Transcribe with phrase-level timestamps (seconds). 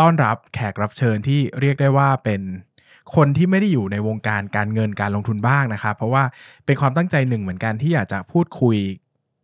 [0.00, 2.40] ต้อนรับแขกรับเชิญที่เรียกได้ว่าเป็น
[3.14, 6.24] คนที่ไม่ได้อยู่ในวงการการเงินการลงทุนบ้างนะครับ เพราะว่า
[6.66, 8.76] เป็นความตั้งใจหนึ่งเหมือนกันที่อยากจะพูดคุย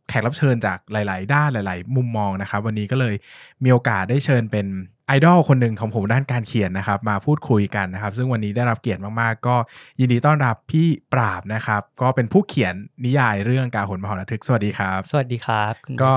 [0.09, 3.15] แขกรับเชิญจากหลาย ๆ ด้านหลาย ๆ มุมมองนะครับ วันนี้ก็เลย
[3.65, 4.67] มีโอกาสได้เชิญเป็น
[5.07, 9.57] ไอดอลคนหนึ่งของผมด้านการเขียนนะครับ มาพูดคุยกันนะครับ ซึ่งวันนี้ได้รับเกียรติมาก ๆ ก็
[10.01, 16.13] ยินดีต้อนรับพี่ปราบนะครับ ก็เป็นผู้เขียนนิยายเรื่องกาหนมหรทึกสวัสดีครับ สวัสดีครับคุณก็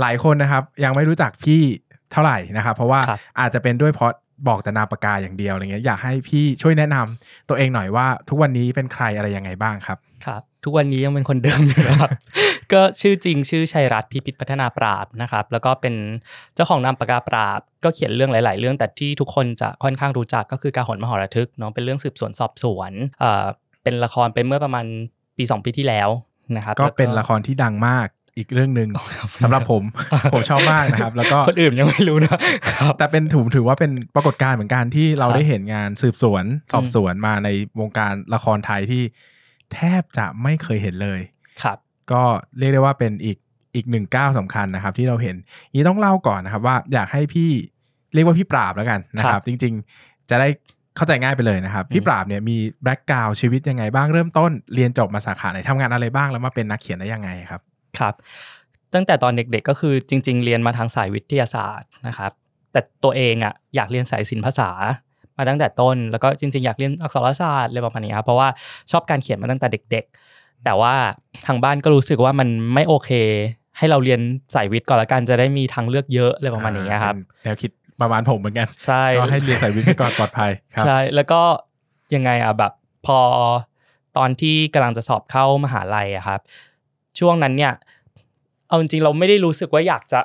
[0.00, 1.62] หลายคนนะครับยังไม่รู้จักพี่
[2.12, 4.12] เท่าไหร่นะครับ เพราะว่าครับอาจจะเป็นด้วยเพราะ
[4.48, 12.10] บอกแต่นามปากกาอย่างเดียวอะไรเงี้ยอยากให้พี่ช่วยแนะนำตัวเองหน่อยว่า ทุกวันนี้เป็นใครอะไรยังไงบ้างครับครับทุกวันนี้ยังเป็นคนเดิมอยู่นะครับ
[12.72, 15.94] ก็ชื่อจริงชื่อชัยรัตน์พิพิธพัฒนาปราบนะครับ แล้วก็เป็น
[16.54, 23.44] เจ้าของนามปากกาปราบ ก็เขียนเรื่องหลาย ๆ เรื่องแต่ที่ทุกคนจะค่อนข้างรู้จักก็คือกาหนมหรทึกเนาะเป็นเรื่องสืบสวนสอบสวนเอ่อ
[23.82, 24.86] เป็นละครไปเมื่อประมาณ
[25.36, 26.08] ปีสองปีที่แล้ว
[26.56, 28.88] นะครับก็แล้วเป็นละครที่ดังมาก อีกเรื่องหนึ่ง
[29.42, 29.82] สำหรับผม
[30.34, 32.40] ผมชอบมากนะครับ แล้วก็คนอื่นยังไม่รู้นะครับ
[32.98, 37.48] แต่เป็นถือถือว่าเป็นปรากฏการณ์เหมือนกันที่เราครับได้เห็นงานสืบสวนสอบสวนมาใน
[37.80, 39.02] วงการละครไทยที่
[39.74, 41.20] แทบจะไม่เคยเห็นเลย
[41.62, 41.78] ครับ
[42.12, 42.22] ก็
[42.58, 43.38] เรียกได้ว่าเป็นอีก
[43.74, 45.36] อีกหนึ่งก้าวสำคัญนะครับ ที่เราเห็น
[45.74, 47.50] นี้ต้องเล่าก่อนนะครับ ว่าอยากให้พี่
[48.14, 50.48] เรียกว่าพี่ปราบแล้วกันนะคครัรับบจริง ๆ จะได้
[50.96, 57.60] เข้าใจง่ายไปเลยนะครับ พี่อืมปราบเนี่ยมีแบ็กกราวชีวิตยังไงบ้างเริ่มต้นเรียนจบมาสาขาไหนทำงานอะไรบ้างแล้วมาเป็นนักเขียนได้ยังไงครับ
[57.98, 58.14] ครับ
[58.94, 62.32] ตั้งแต่ตอนเด็กๆก็คือจริง ๆ เรียนมาทางสายวิทยาศาสตร์นะครับ
[62.72, 64.70] แต่ตัวเองอะอยากเรียนสายศิลปภาษา
[65.38, 68.48] มาตั้งแต่ต้น แล้วก็จริง ๆ อยากเรียนอักษรศาสตร์อะไรประมาณนี้ครับเพราะว่า
[68.90, 70.94] ชอบการเขียนมาตั้งแต่เด็ก ๆ แต่ว่า
[71.46, 73.10] ทางบ้านก็รู้สึกว่ามันไม่โอเค
[73.78, 74.20] ให้เราเรียน
[74.54, 77.70] สายวิทย์ก่อนละกันจะได้มีทางเลือกเยอะอะไรประมาณนี้ครับเป็นแนวคิด
[78.00, 81.40] ประมาณผมเหมือนกันใช่ก็ให้เรียนสายวิทย์ไปก่อนปลอดภัยครับใช่แล้วก็
[82.14, 82.72] ยังไงอะแบบ
[83.06, 83.18] พอ
[84.16, 86.40] ตอนที่กำลังจะสอบเข้ามหาลัยอะครับ
[87.20, 87.72] ช่วงนั้นเนี่ย
[88.68, 90.20] เอาจริงๆเราไม่ได้รู้สึกว่าอยากจะ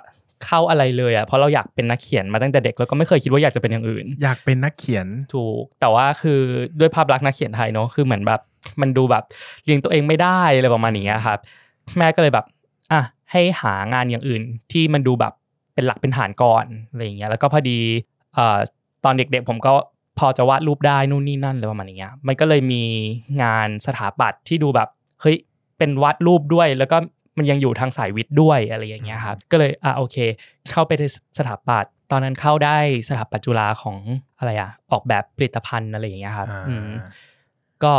[0.46, 6.42] เข้าอะไรเลยอะเพราะเราอยากเป็นนักเขียนมาตั้งแต่เด็กแล้วก็ไม่เคยคิดว่าอยากจะเป็นอย่างอื่น อยากเป็นนักเขียนถูก แต่ว่าคือ
[6.80, 8.42] ด้วยภาพลักษณ์นักเขียนไทยเนอะคือเหมือนแบบ
[8.82, 9.24] มันดูแบบ
[9.66, 11.40] เลี้ยงตัวเองไม่ได้อะไรประมาณนี้ครับ
[11.98, 12.46] แม่ก็เลยแบบ
[12.92, 13.02] อะ
[13.32, 14.42] ให้หางานอย่างอื่น
[14.72, 15.34] ที่มันดูแบบ
[15.74, 17.80] เป็นหลักเป็นฐานก่อนอะไรอย่างเงี้ยแล้วก็พอดี
[18.34, 18.58] เอ่อ
[19.04, 19.72] ตอนเด็กๆ ผมก็
[20.20, 22.84] พอจะวาดรูปได้นู่นนี่นั่นอะไรประมาณนี้ยมันก็เลยมี
[23.44, 24.90] งานสถาปัตย์ที่ดูแบบ
[25.22, 25.38] เฮ้ย
[25.78, 26.98] เป็นวาดรูปด้วย แล้วก็
[27.38, 30.18] มันยังอยู่ทางสายวิทย์ด้วยอะไรอย่างเงี้ยครับก็เลยอะโอเค
[30.72, 31.04] เข้าไปใน
[31.38, 32.78] สถาปัตย์ตอนนั้นเข้าได้
[33.10, 33.98] สถาปัตย์จุฬาของ
[34.40, 36.90] อะไรอะออกแบบผลิตภัณฑ์อะไรอย่างเงี้ยครับอ่าอืม
[37.84, 37.94] ก็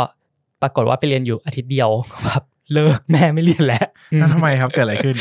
[0.61, 1.89] ปรากฏว่าไปเรียนอยู่อาทิตย์เดียว
[2.25, 2.43] แบบ
[2.73, 3.87] เลิกแม่ไม่เรียนแล้ว
[4.17, 5.15] แล้วทำไมครับเกิดอะไรขึ้น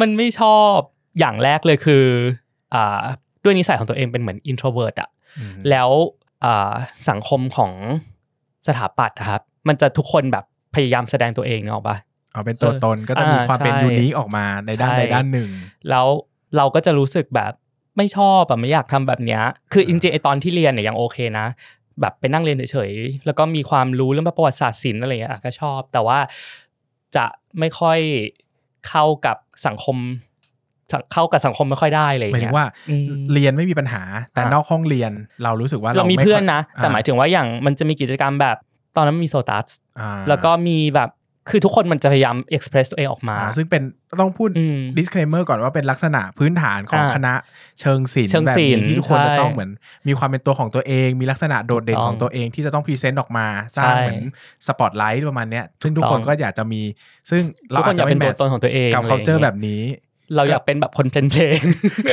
[0.00, 0.74] มันไม่ชอบ
[1.18, 2.04] อย่างแรกเลยคือ
[2.74, 3.02] อ่า
[3.44, 5.88] ด้วยนิสัยของตัวเองเป็นเหมือน introvert อะอืมแล้ว
[6.44, 6.72] อ่า
[7.08, 7.72] สังคมของ
[8.66, 10.44] สถาปัตย์อะครับ มันจะทุกคนแบบ
[10.74, 11.96] พยายามแสดงตัวเองเนกอะปะ
[12.32, 15.50] เอาเป็นตัวตนก็จะมีอ่าความเป็นใช่ยูนิคออกมาในด้านใช่ใดด้านหนึ่ง
[15.90, 16.06] แล้ว
[16.56, 17.52] เราก็จะรู้สึกแบบ
[17.96, 19.42] ไม่ชอบอะไม่อยากทำแบบเนี้ย
[19.72, 21.46] คือจริงๆไอตอนที่เรียนเนี่ยยังโอเคนะ
[22.00, 26.18] แบบไปนั่งเรียนเฉยๆแล้วก็มีความรู้เรื่องประวัติศาสตร์ศิลป์อะไรอย่างเงี้ยอะก็ชอบ แต่ว่า
[27.16, 27.24] จะ
[27.58, 27.98] ไม่ค่อย
[28.88, 29.96] เข้ากับสังคม
[30.92, 34.02] สังเข้ากับสังคมไม่ค่อยได้เลยหมายถึเงี้งยว่าอืมเรียนไม่มีปัญหา
[34.34, 35.12] แต่อะนอกห้องเรียน
[35.44, 38.56] เรารู้สึกว่าเรามีไค่เพื่อนนะ แต่อ่หมายถึงว่าอย่างมันจะมีกิจกรรมแบบ
[38.96, 39.66] ตอนนั้นมีโซตัส
[40.00, 41.10] อ่าแล้วก็มีแบบ
[41.50, 43.82] คือทุกคนมันจะพยายามเอ็กซ์เพรสตัวเองออกมาอ่าซึ่งเป็น
[44.20, 47.32] ต้องพูดอืม disclaimer ก่อนว่าเป็นลักษณะพื้นฐานของอ่าคณะ
[47.80, 49.70] เชิงศิลป์เชิงแบบศิลป์นี้ที่ทุกคนจะใช่ต้องเหมือน
[50.08, 53.46] มีความเป็นตัวของตัวเอง มีลักษณะโดดเด่นถูกต้องของตัวเองที่จะต้อง present ออกมา
[53.76, 54.22] สร้างใช่เหมือน
[54.66, 56.82] สปอตไลท์ประมาณเนี้ยซึ่งทุกถูกคต้องคนก็อยากจะมี
[57.30, 57.42] ซึ่ง
[57.76, 59.82] ทุกคนอยากเป็นตัวตนของตัวเองกับอะไร culture อย่างเงี้ยแบบนี้
[60.36, 61.64] เราอยากเป็นแบบคน plain plain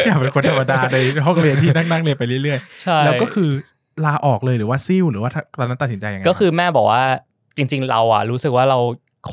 [0.07, 3.50] อยากเป็นคนธรรมดาในห้องเรียนที่นั่งนั่งๆเรียนไปเรื่อยใช่ๆแล้วก็คือ
[4.05, 7.03] ลาออกเลยหรือว่าซิ่วหรือว่าตอนนั้นตัดสินใจยังไงก็คือแม่บอกว่า
[7.57, 8.79] จริง ๆ เราอะรู้สึกว่าเรา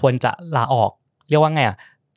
[0.00, 0.90] ควรจะลาออก
[1.28, 1.76] เรียกว่าไงอะ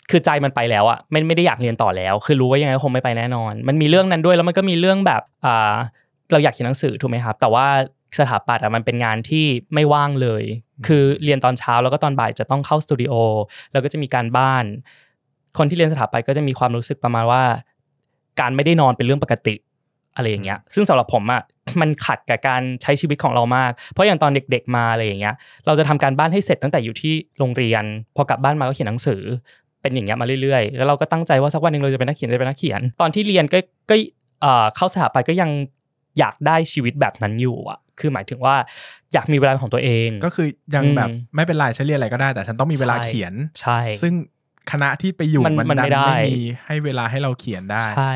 [0.09, 5.73] คือใจมันไปแล้วอะไม่ไม่ได้อยากเรียนต่อแล้ว คือรู้ว่ายังไงก็คงไม่ไปแน่นอน มันมีเรื่องนั้นด้วยแล้วมันก็มีเรื่องแบบอ่า
[6.31, 7.65] เราอยากเขียนหนังสือถูกไหมครับ แต่ว่า
[8.19, 10.43] สถาปัตย์อะมันเป็นงานที่ไม่ว่างเลย
[10.87, 13.13] คือเรียนตอนเช้าแล้วก็ตอนบ่ายจะต้องเข้าสตูดิโอ
[13.71, 14.65] แล้วก็จะมีการบ้าน
[15.57, 17.43] คนที่เรียนสถาปัตย์ก็จะมีความรู้สึกประมาณว่า
[18.39, 19.55] การไม่ได้นอนเป็นเรื่องปกติ
[20.15, 21.41] อะไรอย่างเงี้ย ซึ่งสำหรับผมอะ
[21.81, 25.35] มันขัดกับการใช้ชีวิตของเรามาก เพราะอย่างตอนเด็กๆมาอะไรอย่างเงี้ย
[25.65, 27.83] เราจะทำการบ้านให้เสร็จตั้งแต่อยู่ที่โรงเรียน
[28.15, 29.21] พอกลับบ้านมาก็เขียนหนังสือ
[29.81, 33.59] เป็นอย่างเงี้ยมาเรื่อยๆ แล้วเราก็ตั้งใจว่าสักวันหนึ่งเราจะเป็นนักเขียนจะเป็นนักเขียน ตอนที่เรียนก็
[33.89, 33.95] ก็
[34.41, 35.49] เอ่อเข้าสถาปัตย์ก็ยัง
[36.19, 38.55] อยากได้ชีวิตแบบนั้นอยู่อะ คือหมายถึงว่า
[39.13, 44.13] อยากมีเวลาของตัวเอง ก็คือยังอืมแบบไม่เป็นไรฉันเรียนอะไรก็ได้ แต่ฉันต้องมีเวลาใช่เขียน ใช่ ซึ่ง
[44.71, 48.13] คณะที่ไปอยู่มันมันมันดัไม่นได้ไม่มีให้เวลาให้เราเขียนได้ ใช่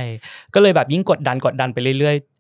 [0.54, 2.31] ก็เลยแบบยิ่งกดดันกดดันไปเรื่อยๆ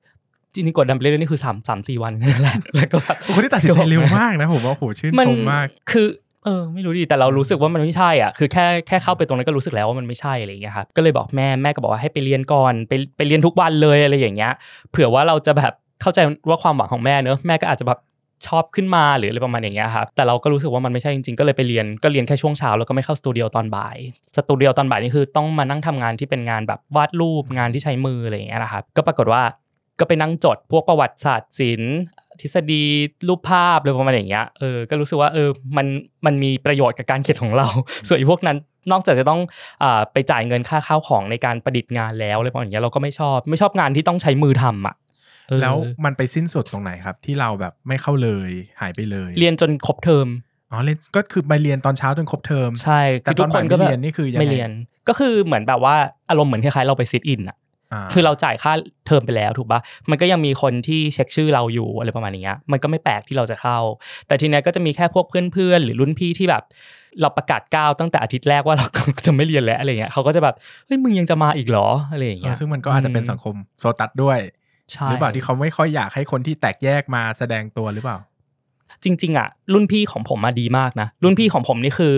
[0.53, 6.07] จริงๆกดดันไปเรื่อยๆนี่คือสามสามสี่วันนั่นแหละแล้วก็แบบคนที่ตัดสินใจเร็วมากนะผมว่าโหชื่นมันชมมากคือ
[6.45, 14.53] เออไม่รู้ดิแต่เรารู้สึกว่ามันไม่ใช่อะคือแค่แค่เข้าไปตรงนั้นก็รู้สึกแล้วว่ามันไม่ใช่อะไรอย่างเงี้ยครับก็เลยบอกแม่แม่ก็บอกว่าให้ไปเรียนก่อนไปไปเรียนทุกวันเลยอะไรอย่างเงี้ย
[14.91, 16.19] เผื่อว่าเราจะแบบเข้าใจ
[16.49, 17.99] ว่าความหวังของแม่เนอะแม่ก็อาจจะแบบ
[18.47, 23.97] ชอบขึ้นมาหรืออะไรประมาณอย่างเงี้ยครับแต่เราก็รู้สึกว่ามันไม่ใช่จริงๆ ก็เลยไปเรียนก็เรียนแค่ช่วงเช้าแล้วก็ไม่เข้าสตูดิโอตอนบ่าย
[24.35, 29.41] สตูดิโอตอนบ่ายนี่คือต้องมานั่งทำงานที่เป็นงานแบบวาดรูปงานที่ใช้มืออะไรอย่างเงี้ยนะครับก็ปรากฏว่า
[29.99, 31.95] ก็ไปนั่งจดพวกประวัติศาสตร์ศิลป์
[32.41, 32.83] ทฤษฎี
[33.27, 35.87] รูปภาพอะไรประมาณอย่างเงี้ยเออก็รู้สึกว่าเออมัน
[36.25, 37.67] มันมีประโยชน์กับการเขียนของเรา
[38.07, 38.57] ส่วนอีพวกนั้น
[38.91, 39.41] นอกจากจะต้อง
[39.83, 44.95] อ่าไปจ่ายเงินค่าข้าวของในการประดิษฐ์งานแล้วอะไรประมาณอย่างเงี้ยเราก็ไม่ชอบไม่ชอบงานที่ต้องใช้มือทำอะ
[45.47, 48.49] เออแล้วมันไปสิ้นสุดตรงไหนครับ ที่เราแบบไม่เข้าเลย
[48.81, 50.27] หายไปเลย เรียนจนครบเทอม
[50.71, 54.71] อ๋อเรียนก็คือไปเรียนตอนเช้าจนครบเทอมใช่แต่คือทุกคนตอนบ่ายก็ไม่แบบเรียนนี่คือยังไงไม่เรียน
[55.07, 55.95] ก็คือเหมือนแบบว่า
[56.29, 57.57] อารมณ์เหมือนคล้ายๆเราไปซิทอินอะา
[58.13, 58.73] คือเราจ่ายค่า
[59.07, 59.79] เทอมไปแล้วถูกปะ
[60.09, 63.79] มันก็ยังมีคนที่เช็คชื่อเราอยู่อะไรประมาณอย่างเงี้ยมันก็ไม่แปลกที่เราจะเข้า
[64.27, 66.63] แต่ทีเนี้ยก็จะมีแค่พวกเพื่อนๆหรือรุ่นพี่ที่แบบ
[67.21, 68.85] เราประกาศก้าวตั้งแต่อาทิตย์แรกว่าเรา
[69.25, 70.55] จะไม่เรียนแล้วอะไรเงี้ยเขาก็จะแบบ
[70.85, 74.39] เฮ้ยมึงยังจะมาอีกเหรออะไรอย่างเอเงี้อยซึ่งมันก็อาจจะเป็นสังคมโซตัสด้วย
[74.91, 78.17] ใช่หรือเปล่าที่เขาไม่ค่อยอยากให้คนที่แตกแยกมาแสดงตัวหรือเปล่า
[79.03, 82.15] จริงๆอะรุ่นพี่ของผมมาดีมากนะ รุ่นพี่ของผมนี่คือ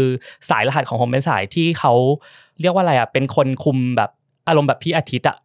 [0.49, 1.93] สายรหัสของผมเป็นสายที่เขา
[2.61, 4.09] เรียกว่าอะไรอะเป็นคนคุมแบบ
[4.47, 5.37] อารมณ์แบบพี่อาทิตย์อะ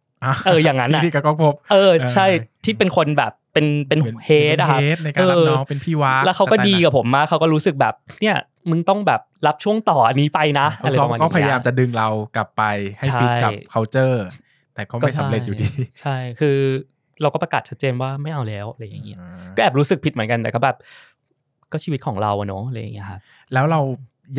[0.45, 8.35] เอออย่างนั้นอะที่กับก้องพบเออใช่เออที่เป็นคนแบบเป็นเป็นเฮดอะครับเฮดในการรับน้องเป็นพี่ว้าแล้วเขาก็ดีกับผมมากเขาก็รู้สึกแบบเนี่ย
[8.69, 12.63] มึงต้องแบบรับช่วงต่ออันนี้ไปนะอะไรเขาประมาณเขานี้พยายามจะดึงเรากลับไป
[12.97, 14.17] ให้ใช่ฟิตกับ culture
[14.75, 15.69] แต่ก็ไม่สำเร็จอยู่ดี
[16.01, 16.57] ใช่คือ
[17.21, 20.77] เราก็ประกาศชัดเจนว่าไม่เอาแล้วอะไรอย่างเงี้ยอ่าก็แอบรู้สึกผิดเหมือนกันแต่ก็แบบ
[21.71, 23.19] ก็ชีวิตของเราอะเนาะอะไรอย่างเงี้ยครับ
[23.53, 23.81] แล้วเรา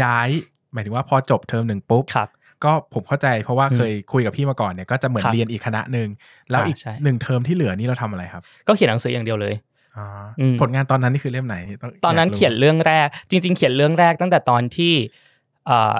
[0.02, 0.28] ย้าย
[0.72, 2.28] หมายถึงว่าพอจบเทอมหนึ่งปุ๊บครับ
[2.64, 6.08] ก็ผมเข้าใจเพราะว่าอืมเคยคุยกับพี่มาก่อนเนี่ยก็จะเหมือนครับเรียนอีกคณะหนึ่ง
[6.50, 9.54] แล้วอ่าอีกใช่หนึ่งเทอมที่เหลือนี่เราทำอะไรครับ ก็เขียนหนังสืออย่างเดียวเลย
[9.96, 10.06] อ๋อ
[10.40, 11.56] อมผลงานตอนนั้นนี่คือเล่มไหน
[11.88, 14.94] งตอนนั้นากรู้เขียนเรื่องแรก จริง ๆ เขียนเรื่องแรกตั้งแต่ตอนที่
[15.66, 15.96] เอ่อ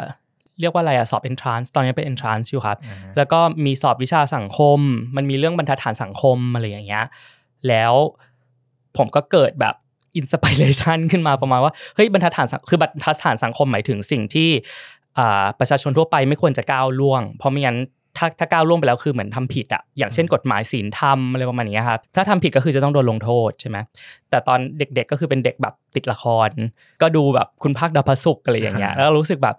[0.60, 4.78] เรียกว่าอะไรอะสอบ entrance ตอนนี้เป็น entrance อยู่ครับอ่าฮะแล้วก็มีสอบวิชาสังคม
[5.16, 7.04] มันมีเรื่องบรรทัดฐานสังคมอะไรอย่างเงี้ย
[7.68, 7.92] แล้ว
[8.96, 9.74] ผมก็เกิดแบบ
[10.16, 14.99] อินสปิเรชันขึ้นมาประมาณว่าเฮ้ยบรรทัดฐานสังคือ บรรทัดฐานสังคมหมายถึงสิ่งที่อ่า
[15.60, 17.78] ประชาชนทั่วไปไม่ควรจะก้าวล่วง เพราะไม่งั้น
[18.16, 23.78] ถ้าถ้าก้าวล่วงไปแล้วคือเหมือนทำผิดอะอย่างเช่นกฎหมายศีลธรรมอะไรประมาณนี้ครับถ้าทำผิดก็คือจะต้องโดนลงโทษใช่ไหม
[24.30, 26.50] แต่ตอนเด็กๆก็คือเป็นเด็กแบบติดละคร
[27.02, 29.56] ก็ดูแบบคุณภาคดาวพระศุกร์อะไรอย่างเงี้ยแล้วรู้สึกแบบ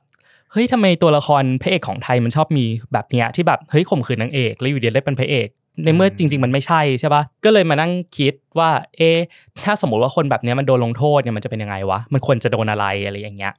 [0.51, 5.47] เฮ้ยทำไมตัวละครพระเอกของไทยมันชอบมีแบบเนี้ยที่แบบเฮ้ยข่มขืนนางเอกแล้วอยู่เดียวได้เป็นพระเอก
[5.83, 9.17] ในเมื่อจริง ๆ มันไม่ใช่ใช่ปะก็เลยมานั่งคิดว่า เอะ
[9.65, 13.53] ถ้าสมมติว่าคนแบบเนี้ยมันโดนลงโทษเนี่ยมันจะเป็นยังไงวะมันควรจะโดนอะไรอะไรอย่างเงี้ย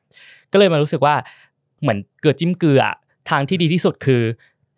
[0.53, 1.15] ก็เลยมารู้สึกว่า
[1.83, 2.97] เหมือนเกลือจิ้มเกลืออะ
[3.31, 4.23] ทางที่ดีที่สุดคือ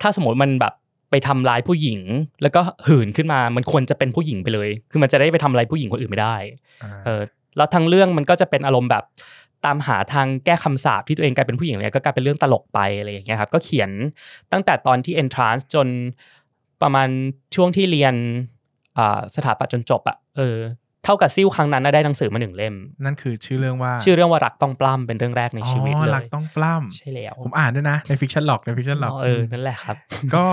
[0.03, 0.75] ถ้าสมมติมันแบบ
[1.11, 2.01] ไปทำร้ายผู้หญิง
[2.43, 6.37] แล้วก็หื่นขึ้นมามันควรจะเป็นผู้หญิงไปเลย คือมันจะได้ไปทำอะไรผู้หญิงคนอื่นไม่ได้
[6.83, 7.23] อ่าเออ
[7.57, 9.05] แล้วทั้งเรื่องมันก็จะเป็นอารมณ์แบบ
[9.65, 13.91] ตามหาทางแก้คำสาปที่ตัวเองกลายเป็นผู้หญิงเลยก็กลายเป็นเรื่องตลกไปอะไรอย่างเงี้ยครับก็เขียน
[14.53, 15.87] ตั้งแต่ตอนที่ entrance จน
[16.83, 17.09] ประมาณ
[17.55, 18.15] ช่วงที่เรียน
[18.99, 20.57] อ่าสถาปัตย์จนจบอะเออ
[21.05, 29.97] เท่ากับซิ่วครั้งนั้นน่ะได้หนังสือมาหนึ่งเล่ม นั่นคือชื่อเรื่องว่า ชื่อเรื่องว่ารักต้องปล้ำเป็นเรื่องแรกในชีวิตอ๋อเลยรักต้องปล้ำใช่แล้วผมอ่านด้วยนะใน Fictionlog ใน Fictionlog เออนั่นแหละครับ
[30.35, 30.47] ก็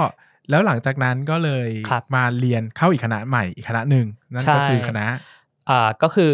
[0.49, 5.05] แล้วหลังจากนั้นก็เลยครับมาเรียนเข้าอีกคณะใหม่อีกคณะหนึ่งนั่นก็ใช่คือคณะ
[5.69, 6.33] อ่าก็คือ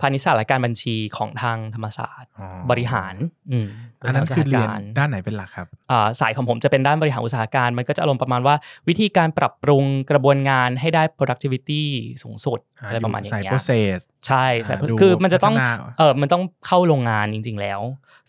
[0.00, 3.14] พาณิชยศาสตร์และการบัญชีของทางธรรมศาสตร์อ๋อบริหาร
[3.52, 3.68] อืม
[4.02, 8.54] อันนั้นคือเรียนบริหารด้านไหนเป็นหลักครับอ่าสายของผมจะเป็นด้านบริหารอุตสาหการมันก็จะอารมณ์ประมาณว่า
[8.88, 11.82] วิธีการปรับปรุงกระบวนงานให้ได้ productivity
[12.22, 17.80] สูงสุดอ่าอะไรประมาณอย่างสายเงี้ย process ใช่สายอ่าดูคือมันจะต้องพัฒนาเออมันต้องเข้าโรงงานจริง ๆ แล้ว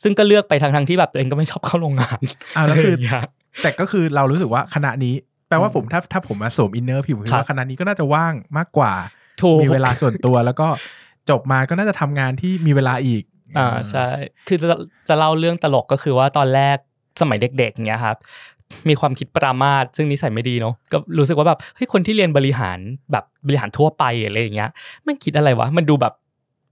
[0.03, 2.19] ซึ่งก็เลือกไปทางทางๆที่แบบตัวเองก็ไม่ชอบเข้าโรงงาน
[2.55, 3.23] อ้าวแล้วคืออะไรย่างเงี้ย
[3.63, 5.15] แต่ก็คือเรารู้สึกว่าคณะนี้
[5.49, 8.93] แปลว่าอืมผมถ้าถ้าผมมาสวม inner พี่ผมคิดครับว่าคณะนี้ก็น่าจะว่างมากกว่า
[9.41, 10.67] ถูกมีเวลาส่วนตัวแล้วก็
[11.29, 13.23] จบมาก็น่าจะทำงานที่มีเวลาอีก
[13.57, 14.07] อ่าใช่
[14.47, 14.67] คือจะ
[15.07, 16.77] จะเล่าเรื่องตลกก็คือว่าตอนแรก
[17.21, 18.17] สมัยเด็กๆเนี้ยครับ
[18.89, 22.79] มีความคิดปรามาสซึ่งนิสัยไม่ดีเนาะก็รู้สึกว่าแบบเฮ้ยคนที่เรียนบริหาร
[23.11, 24.69] แบบบริหารทั่วไปอะไรอย่างเงี้ย
[25.03, 26.13] แม่งคิดอะไรวะมันดูแบบ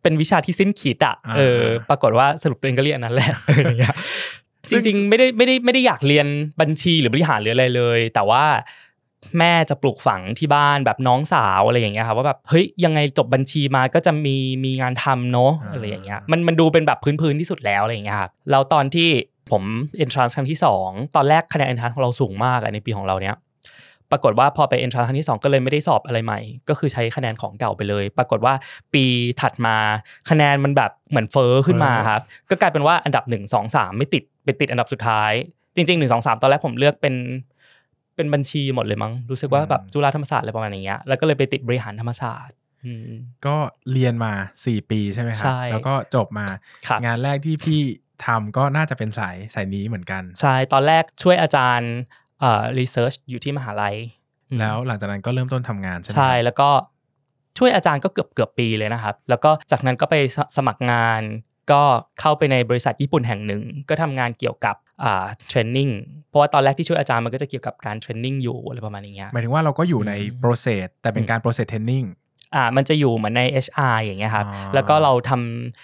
[0.02, 3.96] เป็นวิชาที่สิ้นคิดอะอ่าเออ ปรากฏว่าสรุปตัวเองก็เรียนอันนั้นแหละอะไรอย่างเงี้ย
[4.70, 6.28] จซึ่งริงๆไม่ได้ไม่ได้ไม่ได้อยากเรียน
[6.62, 8.44] บัญชีหรือบริหารหรืออะไรเลย แต่ว่า
[9.40, 19.10] แม่จะปลูกฝังที่บ้านแบบน้องสาวอะไรอย่างเงี้ยครับว่าแบบเฮ้ยยังไงจบบัญชีมาก็จะมีมีงานทำเนาะอะไรอย่างเงี้ยมันมันดูเป็นแบบพื้นๆที่สุดแล้วอะไรอย่างเงี้ยครับแล้วตอนที่
[19.52, 19.64] ผม
[20.04, 23.36] entrance ครั้งที่สองตอนแรกคะแนน entrance ของเราสูงมากอะในปีของเราเนี้ย
[24.12, 28.54] ปรากฏว่าพอไปเอนทรานครั้งที่ 2 ก็เลยไม่ได้สอบอะไรใหม่ ก็คือใช้คะแนนของเก่าไปเลย ปรากฏว่า
[28.94, 29.04] ปี
[29.42, 29.78] ถัดมา
[30.30, 35.32] คะแนนมันแบบเหมือนเฟอร์ขึ้นมาครับก็กลายเป็นว่าอันดับ 1 2 3 ไม่ติดไปติดอันดับสุดท้าย
[35.76, 37.16] จริงๆ1 2 3 ตอนแรกผมเลือกเป็น
[38.18, 42.56] เป็นบัญชีหมดเลยมั้งรู้สึกว่าแบบจุฬาธรรมศาสตร์อะไรประมาณอย่างเงี้ยแล้วก็เลยไปติดบริหารธรรมศาสตร์
[42.86, 43.10] อืม
[43.46, 43.56] ก็
[43.92, 44.34] เรียนมา
[44.64, 46.48] 4 ปีใช่ไหมครัใช่แล้วก็จบมา
[46.88, 47.80] ครับงานแรกที่พี่
[48.26, 51.94] ทำก็น่าจะเป็นสายสายนี้เหมือนกัน ใช่ ตอนแรกช่วยอาจารย์
[52.40, 53.96] เอ่อรีเสิร์ชอยู่ที่มหาลัย
[54.50, 56.70] อืมแล้วหลังจากนั้นก็เริ่มต้นทำงานใช่ไหมใช่ครับแล้วก็
[57.58, 61.22] ช่วยอาจารย์ก็เกือบเกือบปีเลยนะครับ แล้วก็จากนั้นก็ไปสสมัครงาน
[61.72, 61.82] ก็
[62.20, 64.87] เข้าไปในบริษัทญี่ปุ่นแห่งหนึ่ง ก็ทำงานเกี่ยวกับอ่า
[65.48, 65.90] เทรนนิ่ง
[66.28, 72.08] เพราะว่าตอนแรกที่ช่วยอาจารย์มันก็จะเกี่ยวกับการเทรนนิ่งอยู่อะไรประมาณอย่างเงี้ยหมายถึงว่าเราก็อยู่ในอืม process แต่เป็นการ process training
[72.56, 75.32] อ่ามันจะอยู่เหมือนใน HR อย่างเงี้ยครับอ๋อแล้วก็เราท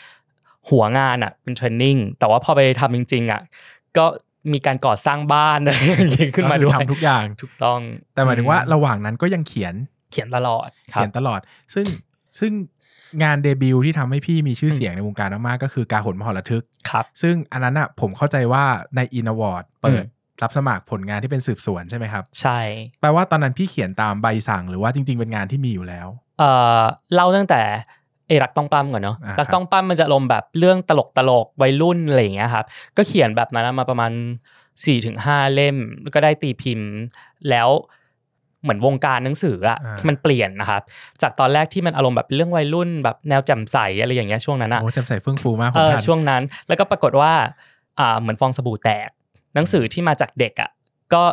[0.10, 3.42] ำหัวงานอะเป็นเทรนนิ่งแต่ว่าพอไปทำจริง ๆอะ
[3.98, 4.06] ก็
[4.54, 7.80] มีการก่อสร้างบ้านอะไรอย่างงี้ขึ้นมาก็คือด้วยทำทุกอย่างถูกต้อง
[8.14, 9.76] แต่หมายถึงว่าอืระหว่างนั้นก็ยังเขียน
[10.12, 11.40] เขียนตลอดครัเขีบยนตลอด
[11.74, 11.86] ซึ่ง
[12.40, 12.52] ซึ่ง
[13.24, 18.64] งานเดบิวต์ที่ทำให้พี่มีชื่อเสียงในวงการมากๆก็คือกาหนมหรทึกครับ ซึ่งอันนั้นอะผมเข้าใจว่า
[18.96, 22.60] ในอิน w วอร์ดเปิดอืมรับสมัครผลงานที่เป็นสืบสวนใช่ไหมครับ ใช่
[23.02, 26.08] แปลว่าตอนนั้นพี่เขียนตามใบสั่งหรือว่าจริง ๆ เป็นงานที่มีอยู่แล้ว
[26.40, 26.82] เอ่อ
[27.14, 27.62] เล่าตั้งแต่
[28.28, 32.66] เอยรักต้องปล้ำก่อนเนาะอ่ารักต้องปล้ำมันจะอารมณ์แบบเรื่องตลกตลกๆวัยรุ่นอะไรอย่างเงี้ยครับ
[32.98, 34.12] ก็เขียนแบบนั้นมาประมาณ
[34.58, 36.90] สี่ถึงห้าเล่มแล้วก็ได้ตีพิมพ์
[37.50, 37.70] แล้ว
[38.64, 40.82] เหมือนวงการหนังสืออะอ่ามันมันเปลี่ยนนะครับ
[41.22, 47.32] จากตอนแรกที่มันอารมณ์แบบเรื่องวัยรุ่นแบบแนวแจ่มใสอะไรอย่างเงี้ยช่วงนั้นอะโอ้แจ่มใสเฟื่องฟูมากผมเออทันช่วงนั้น แล้วก็ปรากฏว่า
[48.00, 49.10] อ่าเหมือนฟองสบู่แตก
[49.56, 50.70] หนังสือที่มาจากเด็กอะ
[51.14, 51.24] ก็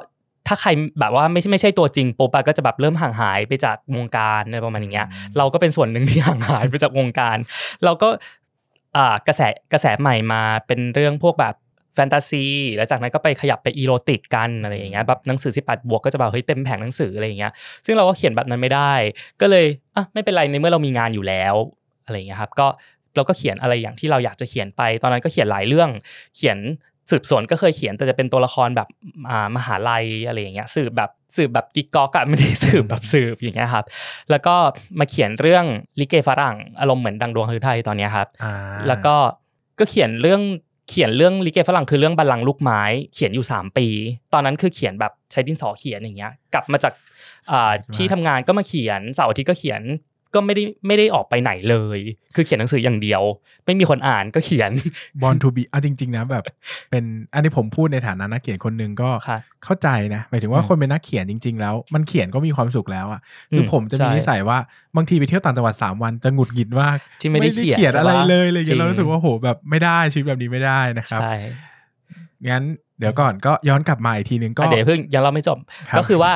[0.47, 0.71] ถ้าใคร
[1.01, 5.07] แบบว่าไม่ใช่ไม่ใช่ตัวจริงปุ๊บอะก็จะแบบเริ่มห่างหายไปจากวงการอะไรประมาณอย่างเงี้ย
[5.39, 7.37] เราก็เป็นส่วนหนึ่งที่ห่างหายไปจากวงการ
[7.85, 8.09] เราก็
[8.97, 9.41] อ่ากระแส
[9.73, 11.55] กระแสใหม่มาเป็นเรื่องพวกแบบ
[11.95, 12.45] แฟนตาซี
[12.77, 17.53] แล้วจากนั้นก็ไปขยับไปอีโรติกกันอะไรอย่างเงี้ยแบบหนังสือ18บวกก็จะแบบเฮ้ยเต็มแผงหนังสืออะไรอย่างเงี้ย
[17.87, 18.93] ซึ่งเราก็เขียนแบบนั้นไม่ได้
[19.41, 19.67] ก็เลย
[19.97, 21.55] อะไม่เป็นไรในเมื่อเรามีงานอยู่แล้ว
[22.05, 22.67] อะไรอย่างเงี้ยครับก็
[23.17, 25.91] เราก็เขียนอะไรอย่างที่เราอยากจะเขียนไป ตอนนั้นก็เขียนหลายเรื่อง
[26.37, 26.59] เขียน
[27.11, 28.89] สืบสวนก็เคยเขียนแต่จะเป็นตัวละครแบบ
[29.31, 33.85] อ่ามหาลัยอะไรอย่างเงี้ยสืบแบบสืบแบบกิ๊กก๊อกอะไม่ได้สืบแบบสืบอย่างเงี้ยครับ
[34.31, 34.55] แล้วก็
[34.99, 35.65] มาเขียนเรื่อง
[36.01, 38.53] ลิเกฝรั่งอารมณ์เหมือนดังดวงฮือไทยตอนเนี้ยครับอ่า
[38.89, 39.17] แล้วก็
[39.79, 40.43] ก็เขียนเรื่อง
[40.91, 42.83] เขียนเรื่องลิเกฝรั่งคือเรื่องบัลลังก์ลูกไม้
[43.15, 43.87] เขียนอยู่ 3 ปี
[44.33, 46.93] ตอนนั้นคือเขียนแบบใช้ดินสอเขียนอย่างเงี้ย กลับมาจาก
[47.51, 49.83] อ่าที่ทำงานก็มาเขียนเสาร์อาทิตย์ก็เขียน
[50.35, 51.99] ก็ไม่ได้ไม่ได้ออกไปไหนเลย
[52.35, 53.23] คือเขียนหนังสืออย่างเดียว
[53.65, 54.71] ไม่มีคนอ่านก็เขียน
[55.23, 56.45] บอลทูบีอะจริง ๆ นะแบบ
[56.91, 63.21] เป็นอันนี้ผมพูดในฐานะนักเขียนคนหนึ่งก็ค่ะเข้าใจนะหมายถึงว่าอืมคนเป็นนักเขียนจริง ๆ แล้ว มันเขียนก็มีความสุขแล้วอะ
[63.51, 64.59] คืออมผมจะมีใช่นิสัยว่า
[64.97, 71.35] บางทีไปเที่ยวต่างจังหวัดสามวันจะหงุดหงิดมากที่ไม่ได้เขียนอะไรใช่ปะเลยอะไรอย่างเงี้ยจริงเรารู้สึกว่าโหแบบไม่ได้ชีวิตแบบนี้ไม่ได้นะครับใช่
[72.49, 72.63] งั้น
[72.99, 75.59] เดี๋ยวก่อนก็ย้อนกลับมาอีกทีนึงก็อะเดี๋ยวเพิ่งยังเราไม่จบ
[75.91, 76.33] ครับก็คือว่า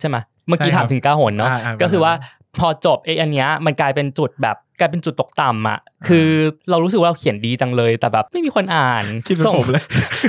[0.00, 2.12] ใช่ไหมเมื่อกี้ใช่ครัถาบมถึงกาหนเนาะอ่าอ่าก็คือว่า
[2.58, 5.78] พอจบไอ้อันเนี้ยมันกลายเป็นจุดแบบกลายเป็นจุดตกต่ำอะ
[6.08, 6.28] คือ
[6.70, 9.84] เรารู้สึกว่าเราเขียนดีจังเลยแต่แบบไม่มีคนอ่านคิดเป็นส่งผมเลย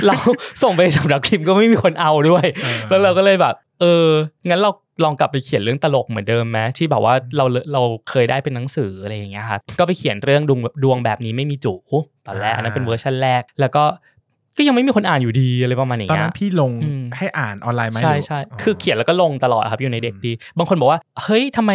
[0.06, 0.16] เรา
[0.62, 4.08] ส่งไปสำนักพิมพ์ก็ไม่มีคนเอาด้วยเออแล้วเราก็เลยแบบ เออ
[4.48, 4.70] งั้นเรา
[5.04, 11.74] ลองกลับไปเขียนเรื่องตลกเหมือนเดิมไหมที่แบบว่าเราเราเคยได้เป็นหนังสืออะไรอย่างเงี้ยครับก็ไปเขียนเรื่องดวงดวงแบบนี้ไม่มีจู
[12.26, 13.84] ตอนแรกอันนั้นเป็นเวอร์ชันแรก แล้วก็
[14.56, 21.72] ก็ยังไม่มีคนอ่านอยู่ดีอะไรประมาณอย่างตอนเงี้นั้ยนพี่ลงอืมให้อ่านออนไลน์ไหมใช่หรือใช่คือเขียนแล้วก็ลงตลอดครับอยู่ในเด็กอืมดี บางคนบอกว่า เฮ้ยทำไม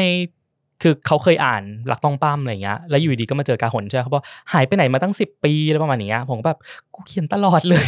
[0.81, 6.59] คือเขาเคยอ่านหลักต้องปั้มอะไรเงี้ยแล้วอยู่ดีก็มาเจอกาหนใช่ไหมเขาบอกหายไปไหนมาตั้งสิบปีอะไรประมาณอย่างเงี้ยผมก็แบบ
[6.95, 7.85] กูเขียนตลอดเลย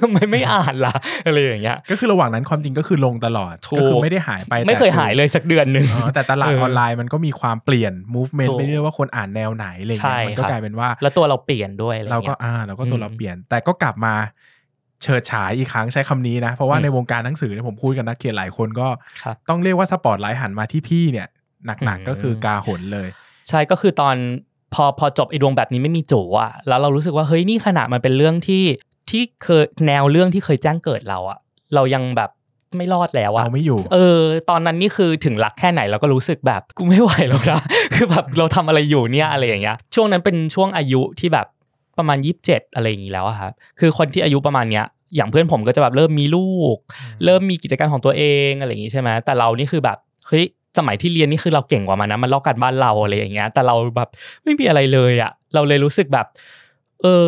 [0.00, 0.94] ทำไมไม่อ่านล่ะ
[1.26, 14.14] อะไรอย่างเงี้ยก็คือระหว่างนั้นความจริงก็คือลงตลอดถูกก็คือไม่ได้หายไปไม่เคยแต่หายเลยสักเดือนหนึ่งอ๋อแต่ตลาดเออออนไลน์มันก็มีความเปลี่ยน movement ถูกไปเรื่อยว่าคนอ่านแนวไหนอะไรใช่เงี้ยมันก็ครับกลายเป็นว่า แล้วตัวเราเปลี่ยนด้วยอะไรเราก็เงี้ยอ่าเราก็ตัวอืมเราเปลี่ยน แต่ก็กลับมา
[15.02, 18.88] เฉิดฉายอีกครั้งใช้คำนี้นะ เพราะว่าอืมในวงการหนังสือเนี่ยผมพูดกันนักเขียนหลายคนก็
[19.22, 21.28] ครับต้องเรียกว่าสปอตไลท์หันมาที่พี่เนี่ย
[21.66, 23.08] หนักอืมๆก็คือกาหนเลย
[23.48, 24.16] ใช่ก็คือตอน
[24.74, 28.64] พอพอจบไอ้ดวงแบบนี้ไม่มีโจอะแล้วเรารู้สึกว่าเฮ้ยนี่ขนาดมันเป็นเรื่องที่
[29.10, 31.38] ที่เคยแนวเรื่องที่เคยแจ้งเกิดเราอะ
[31.74, 32.30] เรายังแบบ
[32.76, 37.60] ไม่รอดแล้วอะเอาไม่อยู่ เออ ตอนนั้นนี่คือถึงรักแค่ไหนเราก็รู้สึกแบบกูไม่ไหวแล้วนะ
[37.94, 41.46] คือแบบเราทำอะไรอยู่เนี่ยอะไรอย่างเงี้ย ช่วงนั้นเป็นช่วงอายุที่แบบ
[41.98, 44.86] ประมาณยี่สิบเจ็ดอะไรอย่างงี้แล้วอะครับคือคนที่อายุประมาณเนี้ย
[45.16, 46.76] อย่างเพื่อนผมก็จะแบบเริ่มมีลูก
[47.24, 49.98] เริ่มมีกิจการของตัวเองอะไรอย่างงี้ใช่ไหมแต่เรานี่คือแบบ
[50.28, 50.44] เฮ้ย
[50.78, 54.08] สมัยที่เรียนนี่คือเราเก่งกว่ามันนะมันลอกกันบ้านเราอะไรอย่างเงี้ย แต่เราแบบ
[54.44, 56.26] ไม่มีอะไรเลยอะเราเลยรู้สึกแบบ
[57.02, 57.26] เออ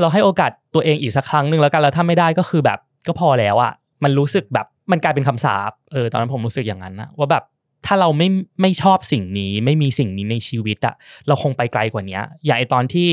[0.00, 3.72] เราให้โอกาสตัวเองอีกสักครั้งหนึ่งแล้วกันแล้วถ้าไม่ได้ก็คือแบบก็พอแล้วอะ
[4.04, 7.44] มันรู้สึกแบบมันกลายเป็นคำสาปเออตอนนั้นผมรู้สึกอย่างนั้นนะว่าแบบ
[7.86, 8.28] ถ้าเราไม่
[8.60, 10.94] ไม่ชอบสิ่งนี้ ไม่มีสิ่งนี้ในชีวิตอะ
[11.26, 13.08] เราคงไปไกลกว่านี้อย่างไอตอนที่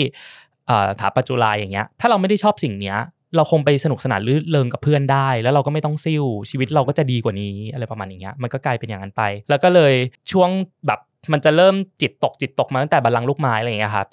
[0.67, 2.97] เอ่อถาปัตย์จุฬาอย่างเงี้ย ถ้าเราไม่ได้ชอบสิ่งเนี้ย
[3.35, 9.93] เราคงไปสนุกสนานรื่นเริงกับเพื่อนได้ แล้วเราก็ไม่ต้องซิ่วชีวิตเราก็จะดีกว่านี้อะไรประมาณอย่างเงี้ยมันก็กลายเป็นอย่างนั้นไป แล้วก็เลย
[10.31, 10.49] ช่วง
[10.87, 10.99] แบบ
[11.33, 14.07] มันจะเริ่มจิตตกจิตตกมาตั้งแต่บัลลังก์ลูกไม้อะไรอย่างเงี้ยครับ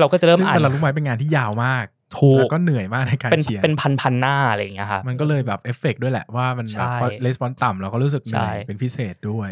[0.00, 1.86] เราก็จะเริ่มซึ่งอ่านบัลลังก์ลูกไม้เป็นงานที่ยาวมาก
[2.18, 9.50] ถูกแล้วก็เหนื่อยมากในการเป็นเขียนเป็นพันพันๆหน้าอะไรอย่างเงี้ยครับมันก็เลยแบบเอฟเฟกต์ด้วยแหละว่ามันแบบใช่พอ response ต่ำเราก็รู้สึกเหนื่อยใช่เป็นพิเศษด้วย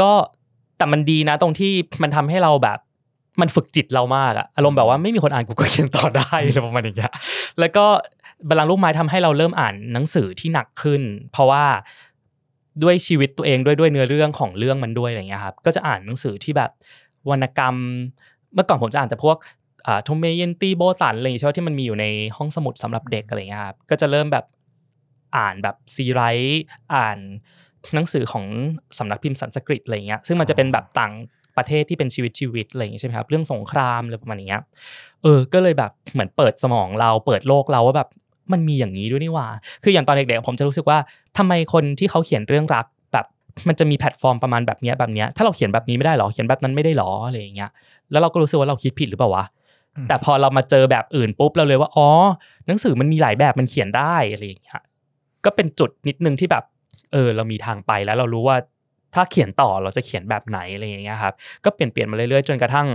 [0.00, 0.10] ก็
[0.78, 2.78] แต่มันดีนะตรงที่มันทำให้เราแบบ
[3.40, 7.12] มันฝึกจิตเรามากอะอารมณ์แบบว่าไม่มีคนอ่านกูก็เขียนต่อได้อะไรประมาณอย่างเงี้ย
[7.60, 7.86] แล้วก็
[8.48, 11.64] บัลลังก์ลูกไม้ทำให้เราเริ่มอ่านหนังสือที่หนักขึ้น เพราะว่า
[12.82, 16.70] ด้วยชีวิตตัวเองด้วยด้วยเนื้อเรื่องของเรื่องมันด้วยอะไรเงี้ยครับก็จะอ่านหนังสือที่แบบ
[17.30, 17.74] วรรณกรรม
[18.54, 19.36] เมื่อก่อนผมจะอ่านแต่พวก
[19.86, 22.06] อ่าทเมเยนตีโบสันอะไรอย่างเงี้ยที่มันมีอยู่ใน
[22.36, 24.44] ห้องสมุดสำหรับเด็กอะไรเงี้ยครับก็จะเริ่มแบบ
[25.36, 26.62] อ่านแบบซีไรต์
[26.94, 27.18] อ่าน
[27.94, 28.44] หนังสือของ
[28.98, 31.12] สำนักพิมพ์สันสกฤตอะไรเงี้ยซึ่งมันจะเป็นแบบต่าง
[31.56, 34.62] ประเทศที่เป็นชีวิตชีวิตอะไรอย่างเงี้ยใช่ไหมครับเรื่องสงครามอะไรประมาณอย่างเงี้ย
[35.22, 38.08] เออก็เลยแบบเหมือนเปิดสมองเราเปิดโลกเราว่าแบบ
[38.52, 39.46] มันมีอย่างนี้ด้วยนี่หว่า
[39.82, 40.98] คืออย่างตอนเด็กๆผมจะรู้สึกว่า
[41.38, 43.26] ทำไมคนที่เขาเขียนเรื่องรักแบบ
[43.68, 47.70] มันจะมีแพลตฟอร์มประมาณแบบเนี้ยแบบเนี้ยถ้าเราเขียนแบบนี้ไม่ได้หรอเขียนแบบนั้นไม่ได้หรออะไรอย่างเงี้ย
[48.10, 49.44] แล้วเราก็รู้สึกว่าเราคิดผิดหรือเปล่าวะ
[49.96, 52.08] อืมแต่พอเรามาเจอแบบอื่นปุ๊บเราเลยว่าอ๋อ
[52.66, 54.80] หนังสือมันมีหลายแบบมันเขียนได้อะไรอย่างเงี้ย
[55.44, 56.64] ก็เป็นจุดนิดนึงที่แบบ
[57.12, 58.56] เออเรามีทางไปแล้วเรารู้ว่า
[59.14, 61.34] ถ้าเขียนต่อเราจะเขียนแบบไหนอะไรอย่างเงี้ยครับ
[61.64, 62.88] ก็เปลี่ยนเปลี่ยนมาเรื่อยๆ จนกระทั่ง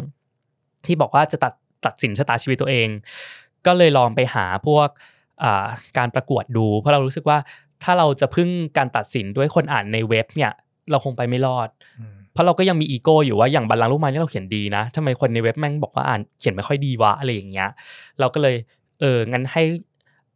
[0.86, 1.54] ที่บอกว่าจะตัด
[1.86, 2.88] ตัดสินชะตาชีวิตตัวเอง
[3.66, 5.16] ก็เลยลองไปหาพวกอ่า
[5.98, 7.38] การประกวดดู เพราะเรารู้สึกว่า
[7.84, 10.52] ถ้าเราจะพึ่งการตัดสินด้วยคนอ่านในเว็บเนี่ย
[10.92, 17.70] เราคงไปไม่รอดอืมเพราะเราก็ยังมีอีโก้อยู่ว่าอย่างบัลลังก์ลูกไม้นี่เราเขียนดีนะทำไมคนในเว็บแม่งบอกว่าอ่านเขียนไม่ค่อยดีวะอะไรอย่างเงี้ย
[18.20, 18.56] เราก็เลย
[19.00, 19.64] เอองั้นให้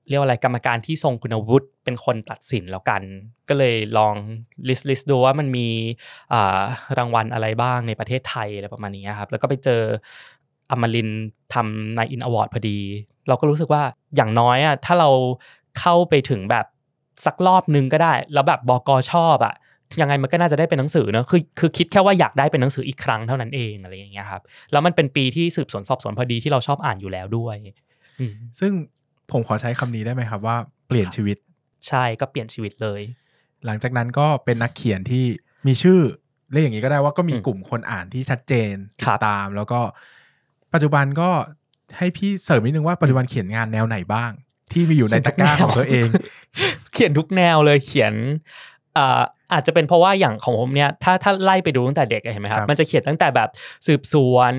[0.10, 3.01] เรียกว่าอะไรกรรมการที่ทรงคุณวุฒิเป็นคนตัดสินแล้วกัน
[3.50, 4.15] ก็เลยลอง
[4.67, 5.67] list list ดูว่ามันมี
[6.34, 6.60] อ่า
[6.98, 9.81] รางวัลอะไรบ้างในประเทศไทยอะไรประมาณนี้ครับ แล้วก็ไปเจอ
[10.72, 12.79] อมรินทร์ทำนายอินทร์อวอร์ดพอดี
[13.27, 13.84] เราก็รู้สึกว่า
[14.15, 15.10] อย่างน้อยอะถ้าเรา
[15.80, 16.65] เข้าไปถึงแบบ
[17.25, 18.89] สักรอบนึงก็ได้ แล้วแบบบก.
[19.12, 19.56] ชอบอะ
[20.01, 24.41] ยังไงมันก็น่าจะได้เป็นหนังสือเนอะคือคือคิดแค่ว่าอยากได้เป็นหนังสืออีกครั้งเท่านั้นเองอะไรอย่างเงี้ยครับ
[24.72, 27.56] แล้วมันเป็นปีที่สืบสวนสอบสวนพอดีที่เราชอบอ่านอยู่แล้วด้วย
[28.19, 28.71] อืมซึ่ง
[29.32, 30.56] ผมขอใช้คำนี้ได้ไหมครับว่า
[30.88, 31.38] เปลี่ยนชีวิต
[31.88, 33.02] ใช่ก็เปลี่ยนชีวิตเลย
[33.65, 35.26] หลังจากนั้นก็เป็นนักเขียนที่
[35.67, 36.00] มีชื่อ
[36.52, 38.74] เรียกอย่างนี้ก็ได้ว่าก็มีอืมกลุ่มคนอ่านที่ชัดเจน
[39.06, 39.80] ครัติบดตาม แล้วก็
[40.74, 41.30] ปัจจุบันก็
[41.97, 44.32] ให้พี่เสริมนิดนึงว่าปัจจุบันเขียนงานแนวไหนบ้าง
[44.71, 46.08] ที่มีอยู่ในตะกร้าของตัวเอง
[46.93, 48.13] เขียนทุกแนวเลยเขียน
[48.97, 49.21] อ่า
[49.54, 53.49] อาจจะเป็นเพราะว่าอย่างของผมเนี่ยถ้าถ้าไล่ไปดูตั้งแต่เด็กอะเห็นไหมครัครับบมันจะเขียนตั้งแต่แบบ
[53.88, 54.54] สืบสวน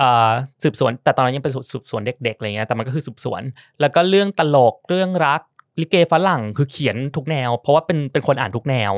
[0.00, 0.30] อ่า
[0.62, 3.42] สืบสวน แต่ตอนนั้นยังเป็นสืบสวนเด็กๆอะไรเงี้ยแต่มันก็คือสืบสวน
[3.80, 5.40] แล้วก็เรื่องตลกเรื่องรัก
[5.80, 8.92] ลิเกฝรั่งคือเขียนทุกแนว เพราะว่าเป็นเป็นคนอ่านทุกแนว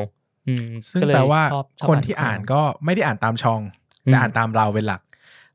[0.48, 3.60] อืมซึ่งก็เยแปลว่าชอบชอบคนที่อ่านทุแวก็ไม่ได้อ่านตามช่อง
[4.06, 5.00] อืมแต่อ่านตามเราเป็นหลัก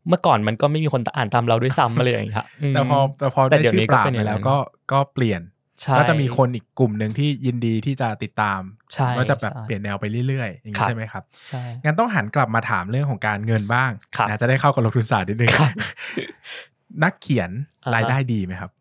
[0.09, 4.57] เมื่อก่อนมันก็ไม่มีคนอ่านตามเราด้วยซ้ำอะไรอย่างเงี้ยครับมแต่พอแต่พอแต่ได้เดี๋ยวชื่นี้อปราบก็เป็นไปอย่างแล้วนั้นก็
[4.91, 5.41] ก็เปลี่ยน
[5.81, 8.61] ใช่ก็จะมีคนอีกกลุ่มหนึ่งที่ยินดีที่จะติดตาม
[8.93, 15.71] ใช่ว่าจะแบบใช่เปลี่ยนแนวไปเรื่อยๆอย่างครันี้บใช่ไหมครับใช่งั้นต้องหันกลับมาถามเรื่องของการเงินบ้างครับนะจะได้เข้ากับลงทุนศาสตร์นิดนึงครับ
[17.03, 17.51] นักเขียน
[17.85, 18.71] อ่าฮะรายได้ดีไหมครับ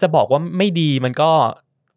[0.00, 1.30] จะบอกว่าไม่ดีมันก็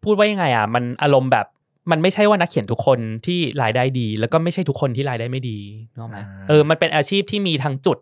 [0.04, 1.46] พูดว่ายังไงอะ มันอารมณ์แบบ
[1.90, 5.58] มันไม่ใช่ว่านักเขียนทุกคนที่รายได้ดี แล้วก็ไม่ใช่ทุกคนที่รายได้ไม่ดี
[5.92, 7.98] นึกออกไหมอ่าเออมันเป็นอาชีพที่มีทั้งจุด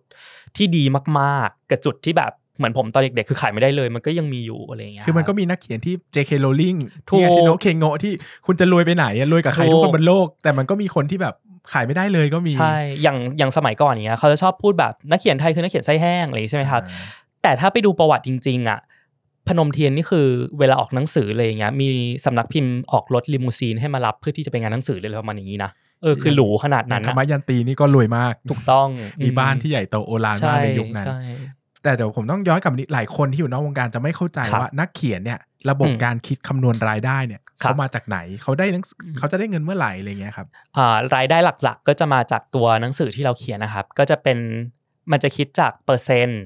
[0.56, 0.84] ที่ดี
[1.18, 6.30] มากๆกับจุดที่แบบเหมือนผมตอนเด็กๆคือขายไม่ได้เลย มันก็ยังมีอยู่อะไรอย่างเงี้ยคือมันก็รับมีนักเขียนที่ J.K.
[6.44, 8.12] Rowling ถูกที่อาชิโนะเคงโงะที่
[8.46, 11.34] คุณจะรวยไปไหนอะรวยกับใครถูกทุกคนบนโลก แต่มันก็มีคนที่แบบ
[11.72, 18.78] ขายไม่ได้เลยก็มีใช่อย่างอย่างสมัยก่อนอย่างเงี้ยเขาจะชอบพูดแบบนักเขียนไทยคือนักเขียนไส้แห้งอะไรอย่างงี้ใช่ไหมครับอ่าแต่ถ้าไปดูประวัติจริง ๆ อะ
[19.48, 20.26] พนมเทียนนี่คือ
[20.58, 21.88] เวลาออกหนังสือเลยอย่างเงี้ยมี
[22.24, 25.70] สำนักพิมพ์ออกรถลิมูซีนให้มารับเพื่อที่จะไปงานหนังสือเลยอะไรประมาณอย่างนี้นะ
[26.02, 28.88] เออคือหรูขนาดอนั้ย่างนธรนะรมยันตีนี่ก็รวยมาก ถูกต้อง
[29.22, 31.20] มีบ้านที่ใหญ่โตโอฬารมากในยุคนั้นใช่
[31.82, 35.38] แต่เดี๋ยวผมต้องย้อนกลับมานิดหลายคนที่อยู่นอกวงการจะไม่เข้าใจครับว่านักเขียนเนี่ย
[35.70, 44.38] ระบบอืมการคิดคำนวณรายได้เนี่ยครับเขามาจากไหนเขาได้หนังสืออืมเขาจะได้เงินเมื่อไหร่อะไรเงี้ยครับอ่ารายได้หลักๆ ก็จะมาจากตัวหนังสือที่เราเขียนนะครับ ก็จะเป็น
[45.10, 46.42] มันจะคิดจากเปอร์เซ็นต์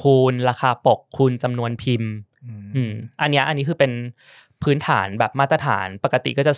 [0.00, 2.12] คูณราคาปกคูณจำนวนพิมพ์
[2.74, 3.92] อืมอันเนี้ยอันนี้คือเป็น
[4.62, 6.52] พื้นฐานแบบมาตรฐานปกติก็จะ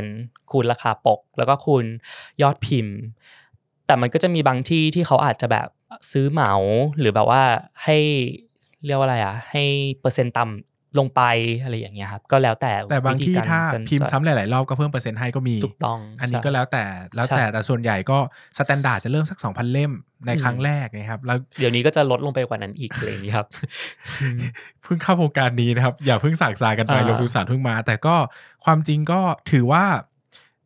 [0.00, 1.84] 10%คูณราคาปก แล้วก็คูณ
[2.42, 2.96] ยอดพิมพ์
[3.86, 5.68] แต่มันก็จะมีบางที่ที่เขาอาจจะแบบ
[6.12, 6.52] ซื้อเหมา
[6.98, 7.42] หรือแบบว่า
[7.84, 7.96] ให้
[8.86, 9.62] เรียกว่าอะไรอะ ให้
[10.00, 11.22] เปอร์เซ็นต์ต่ำลงไป
[11.62, 16.84] อะไรอย่างเงี้ยครับ ก็แล้วแต่แต่บางที่วิธีกรถ้าการพิมพ์จัดซ้ำหลาย ๆ รอบก็เพิ่มเปอร์เซ็นต์ให้ก็มีถูกต้อง อันนี้ใช่ก็แล้วแต่
[17.14, 18.18] แล้วใช่แต่แต่ส่วนใหญ่ก็
[18.58, 19.92] standard จะเริ่มสัก 2,000 เล่ม
[20.26, 23.46] ในอืมครั้งแรกนะครับแล้วเดี๋ยวนี้ก็จะลดลงไปกว่านั้นอีกอะไรอย่างนี้ครับ
[24.20, 24.38] อืม
[24.82, 28.16] เพิ่งเข้าวงการนี้นะครับ อย่าเพิ่งสากซากันไปอ่าลงทุนศาสตร์เพิ่งมา แต่ก็
[28.64, 29.20] ความจริงก็
[29.52, 29.84] ถือว่า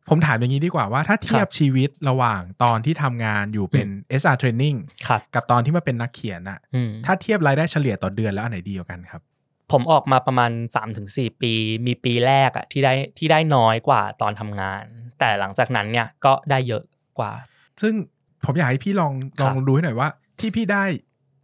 [0.09, 3.87] ผมถามอย่างนี้ดีกว่าว่าถ้าเทียบชีวิตระหว่างตอนที่ทำงานอยู่เป็น
[4.21, 9.21] SR Training ครับกับตอนที่มาเป็นนักเขียนอะอืมถ้าเทียบรายได้เฉลี่ยต่อเดือนแล้วอันไหนดีกว่ากันครับ
[9.71, 10.51] ผมออกมาประมาณ
[10.95, 11.53] 3-4 ปี
[11.85, 14.83] มีปีแรกอะที่ได้ที่ได้น้อยกว่าตอนทำงาน
[15.19, 16.83] แต่หลังจากนั้นเนี่ยก็ได้เยอะ
[17.19, 17.31] กว่า
[17.81, 17.93] ซึ่ง
[18.45, 20.07] ผมอยากให้พี่ลองคลรัอบงดูให้หน่อยว่า
[20.39, 20.83] ที่พี่ได้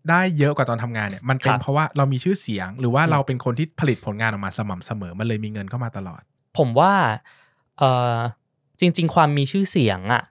[0.09, 6.21] ได้เยอะกว่าตอนทงานเนี่ยมันเป็นครับเพราะว่าเรามีชื่อเสียง หรือว่าอืมเราเป็นคนที่ผลิตผลงานออกมาสม่ำเสมอมันเลยมีเงินเข้ามาตลอด
[6.57, 6.93] ผมว่า
[7.79, 7.83] เอ
[8.13, 8.17] อ
[8.79, 10.23] จริง ๆ ความมีชื่อเสียงอะ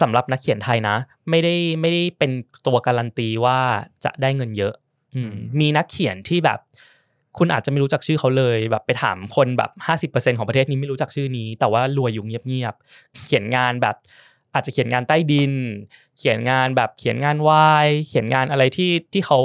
[0.00, 0.96] สำหรับนักเขียนไทยนะ
[1.30, 2.30] ไม่ได้ไม่ได้เป็น
[2.66, 3.58] ตัวการันตีว่า
[4.04, 4.74] จะได้เงินเยอะ
[5.14, 6.58] อืมอืมมีนักเขียนที่แบบ
[7.38, 13.96] คุณอาจจะไม่รู้จักชื่อเขาเลย แบบไปถามคนแบบห้าสิบเปอร์เซ็นของประเทศนี้ไม่รู้จักชื่อนี้ แต่ว่ารวยอยู่เงียบๆเขียนงานแบบ
[14.58, 15.52] อาจจะเขียนงานใต้ดิน
[16.18, 19.38] เขียนงานแบบเขียนงานวายเขียนงานอะไรที่ที่เขา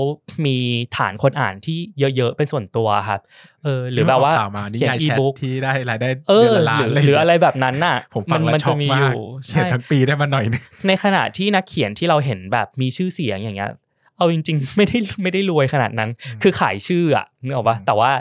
[0.46, 0.58] มี
[0.98, 3.22] ฐานคนอ่านที่เยอะๆเป็นส่วนตัวครับ
[3.64, 13.72] เออหรือแบบว่าข่าวมานิเขียนยายอีแชทบุ๊กที่ได้รายได้เอเดืออนละล้านหรือเลยหรืออะไรแบบนั้นน่ะผมฟังมัแล้วมัช็อกจะมีมาอกยู่เขียนใช่ทั้งปีได้มาหน่อยนึงในขณะที่นักเขียนที่เราเห็นแบบมีชื่อเสียงอย่างเงี้ย
[14.18, 18.12] เอาจริง ๆ ไม่ได้ไม่ได้รวยขนาดนั้นอืมคือขายชื่ออะนึกออกปะอืมแต่ว่า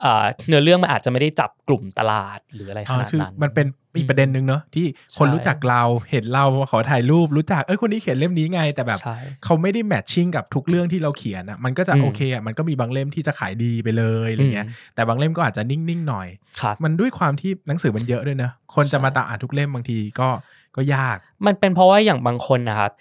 [0.00, 4.86] เอ่อเนื้อเรื่องมันอาจจะไม่ได้จับกลุ่มตลาดหรืออะไรขอ๋อนาดคือนั้นมันเป็นอีกประเด็นหนึ่งเนอะที่
[5.18, 16.28] คนใช่รู้จักเราเห็นเรามาขอถ่ายรูปรู้จักเอ้ยคนนี้เขียนเล่มนี้ไง แต่แบบใช่เขาไม่ได้แมทชิ่งกับทุกเรื่องที่เราเขียนอะมันก็จะอืมโอเคอะมันก็มีบางเล่มที่จะขายดีไปเลยอะไรเงี้ยอืมแต่บางเล่มก็อาจจะนิ่งๆหน่อย
[16.60, 20.28] ครับมันด้วยความที่หนังสือมันเยอะด้วยเนอะคนจะใช่มาตามอ่านทุกเล่มบางทีก็
[20.76, 22.92] ก็ยาก มันเป็นเพราะว่าอย่างบางคนนะครับ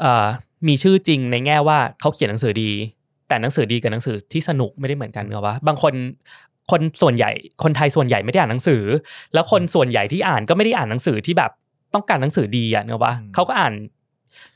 [0.00, 0.26] เอ่อ
[0.68, 2.70] มีชื่อจริงในแง่ว่าเขาเขียนหนังสือดี
[3.28, 5.94] แต่หนังสือดีกับหนังสือที่สนุกไม่ได้เหมือนกันเนอะวะบางคน
[6.70, 7.30] คนส่วนใหญ่
[7.62, 8.82] คนไทยส่วนใหญ่ไม่ได้อ่านหนังสือ
[9.34, 11.50] แล้วคนส่วนใหญ่ที่อ่านก็ไม่ได้อ่านหนังสือที่แบบ
[11.94, 13.74] ต้องการหนังสือดีอะเนอะวะอืมเขาก็อ่าน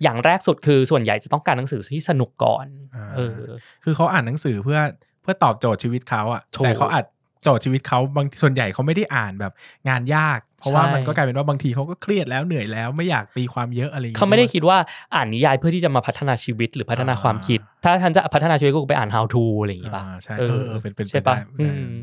[0.02, 3.38] อย่างแรกสุดคือส่วนใหญ่จะต้องการหนังสือที่สนุกก่อนอ่าเออ
[3.84, 4.80] คือเขาอ่านหนังสือเพื่อ
[5.22, 7.04] เพื่อตอบโจทย์ชีวิตเขาอะถูกแต่เขาอาจ
[7.42, 9.52] โจทย์ชีวิตเขาบางส่วนใหญ่เขาไม่ได้อ่านแบบ
[9.88, 14.78] งานยาก เพราะว่าใช่มันก็กลายเป็นว่าบางทีเขาก็เครียดแล้วเหนื่อยแล้วไม่อยากตีความเยอะอะไรอย่างงี้เขาไม่ได้ด้วยคิดว่า
[15.14, 21.94] อ่านนิยายเพื่อที่จะมาพัฒนาชีวิตหรือพัฒนาอ่าความคิด ถ้าท่านจะพัฒนาชีวิตก็ไปอ่าน how to อะไรอย่างงี้ป่ะอ่าใช่เอเอออเออเป็นเป็นใช่ไปปะได้อืได้ม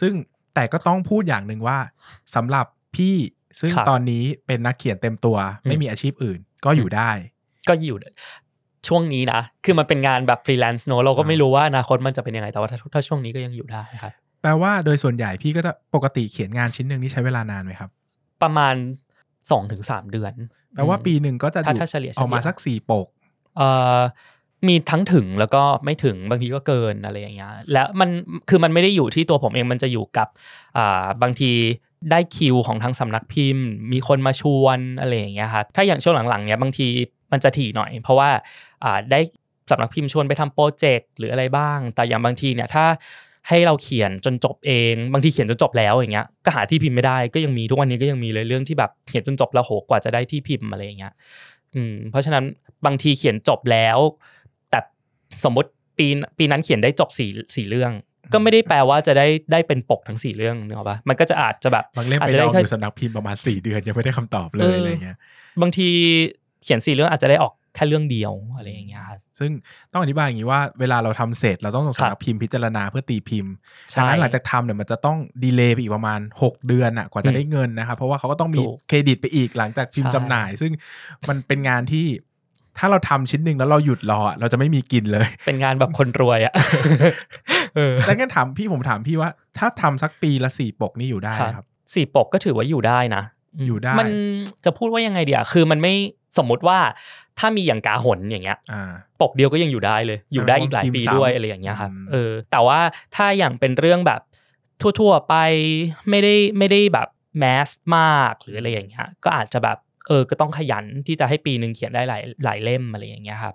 [0.00, 0.12] ซึ่ง
[0.54, 1.78] แต่ก็ต้องพูดอย่างหนึ่งว่า
[2.34, 3.16] สำหรับพี่
[3.60, 7.10] ซึ่งครับตอนนี้เป็นนักเขียนเต็มตัวอืมไม่มีอาชีพอื่น ก็อยู่ได้
[7.68, 7.98] ก็อยู่
[8.88, 17.90] ช่วงนี้นะคือมันเป็นงานแบบฟรีแลนซ์เนอะเราก็อ่าไม่รู้ว่าอนาคตมันจะเป็นยังไงแต่ว่าถ้าถ้าช่วงนี้ก็ยังอยู่ได้ครับแปลว่าโดยส่วนใหญ่พี่ก็จะปกติเขียนงานชิ้นหนึ่งนี่ใช้เวลานานไหมครับ
[18.42, 18.74] ประมาณ
[19.50, 20.32] สองถึงสามเดือน
[20.74, 23.06] แปลว่าปีหนึ่งก็จะถ้าดูถ้าเฉลี่ยออกมาเฉลี่ยสักสี่ปก
[23.56, 24.00] เอ่อ
[24.68, 28.10] มีทั้งถึงแล้วก็ไม่ถึงบางทีก็เกินอะไรอย่างเงี้ยแล้วมัน
[28.48, 30.28] คือมันไม่ได้อยู่ที่ตัวผมเองมันจะอยู่กับ
[30.76, 31.52] อ่าบางที
[32.10, 36.88] ได้คิวของทางสำนักพิมพ์ มีคนมาชวนอะไรอย่างเงี้ยครับถ้าอย่างช่วงหลังๆเนี้ยบางที
[37.32, 38.30] มันจะถี่หน่อย เพราะว่า
[38.84, 39.20] อ่าได้
[39.70, 42.84] สำนักพิมพ์ชวนไปทำโปรเจกต์หรืออะไรบ้าง แต่อย่างบางทีเนี่ยถ้า
[43.48, 51.12] ให้เราเขียนจนจบเอง บางทีเขียนจนจบแล้วอย่างเงี้ยก็หาที่พิมพ์ไม่ได้ก็ยังมีทุกวันนี้ก็ยังมีเลยเรื่องที่แบบเขียนจนจบแล้วโหกว่าจะได้ที่พิมพ์อะไรอย่างเงี้ย
[51.74, 52.44] อืมเพราะฉะนั้น
[52.86, 53.98] บางทีเขียนจบแล้ว
[54.70, 54.78] แต่
[55.44, 56.06] สมมติปี
[56.38, 57.92] ปีนั้นเขียนได้จบสี่สี่เรื่อง
[58.32, 65.16] ก็ไม่ได้แปลว่าจะได้ได้เป็นปกทั้งสี่เรื่องนึกออกปะมันก็จะอาจจะแบบบางเล่มอาจไปจะลได้องแค่อยู่สำนักพิมพ์ประมาณสี่เดือนยังไม่ได้คำตอบเลเอยอออะไรเงี้ย
[65.62, 65.88] บางที
[66.62, 69.50] เขียนสี่เรื่องอาจจะได้ออก แค่เรื่องเดียวอะไรอย่างเงี้ยครับซึ่ง
[69.92, 73.52] ต้องอธิบายอย่างนี้ว่าเวลาเราทำเสร็จเราต้องส่งครับสำนักพิมพ์พิจารณาเพื่อตีพิมพ์
[73.90, 80.72] ใช่ดังนั้นหลังจากทำเนี่ยมันจะต้องดีเลย์ไปอีกประมาณ 6 เดือนอะกว่าจะได้เงินนะครับเพราะว่าเขาก็ต้องมีถูกเครดิตไปอีกหลังจากพิมพ์ใช่จำหน่าย ซึ่ง
[81.28, 82.06] มันเป็นงานที่
[82.78, 86.54] ถ้าเราทำชิ้นหนึ่งแล้วเราหยุดรออะเราจะไม่มีกินเลย เป็นงานแบบคนรวยอะ
[87.76, 93.22] เออดังนั้นถามพี่ผมถามพี่ว่า ถ้าทำสักปีละสี่ปกนี่อยู่ได้ไหมครับสี่ปกก็ถือว่าอยู่ได้นะ
[93.58, 94.08] มอยู่ได้ มัน
[94.64, 95.94] จะพูดว่ายังไงเดียวคือมันไม่
[96.38, 96.78] สมมุติว่า
[97.38, 102.80] ถ้ามีอย่างกาหนอย่างเงี้ยอ่าปกเดียวก็ยังอยู่ได้เลย อยู่ได้อีกหลายปีพิมพ์ซ้ำด้วยอะไรอย่างเงี้ยครับอืมเออแต่ว่า
[103.14, 104.20] ถ้าอย่างเป็นเรื่องแบบ
[105.00, 105.34] ทั่วๆไป
[106.10, 113.54] ไม่ได้ไม่ได้แบบแมสมากหรืออะไรอย่างเงี้ยก็อาจจะแบบเออก็ต้องขยันที่จะให้ปีหนึ่งเขียนได้หลายหลายเล่มอะไรอย่างเงี้ยครับ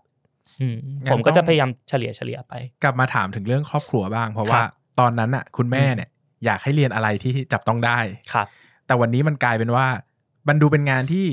[0.62, 0.78] อืม
[1.12, 4.64] ผมก็จะพยายามเฉลี่ยเฉลี่ยไป กลับมาถามถึงเรื่องครอบครัวบ้าง เพราะครับว่า
[5.00, 6.10] ตอนนั้นอะ คุณแม่เนี่ย
[6.46, 8.00] อยากให้เรียนอะไรที่จับต้องได้
[8.34, 8.48] ครับ
[8.88, 9.86] แต่วันนี้มันกลายเป็นว่า
[10.48, 11.26] มันดูเป็นงานที่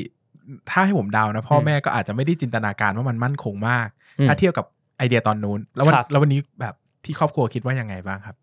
[0.70, 4.66] ถ้าให้ผมเดานะพ่อแม่ก็อาจจะไม่ได้จินตนาการว่ามันมั่นคงมากอืมถ้าเทียบกับ
[4.98, 6.74] ไอเดียตอนนู้น แล้ววันครับแล้ววันนี้แบบ
[7.04, 8.36] ที่ครอบครัวคิดว่ายังไงบ้างครับ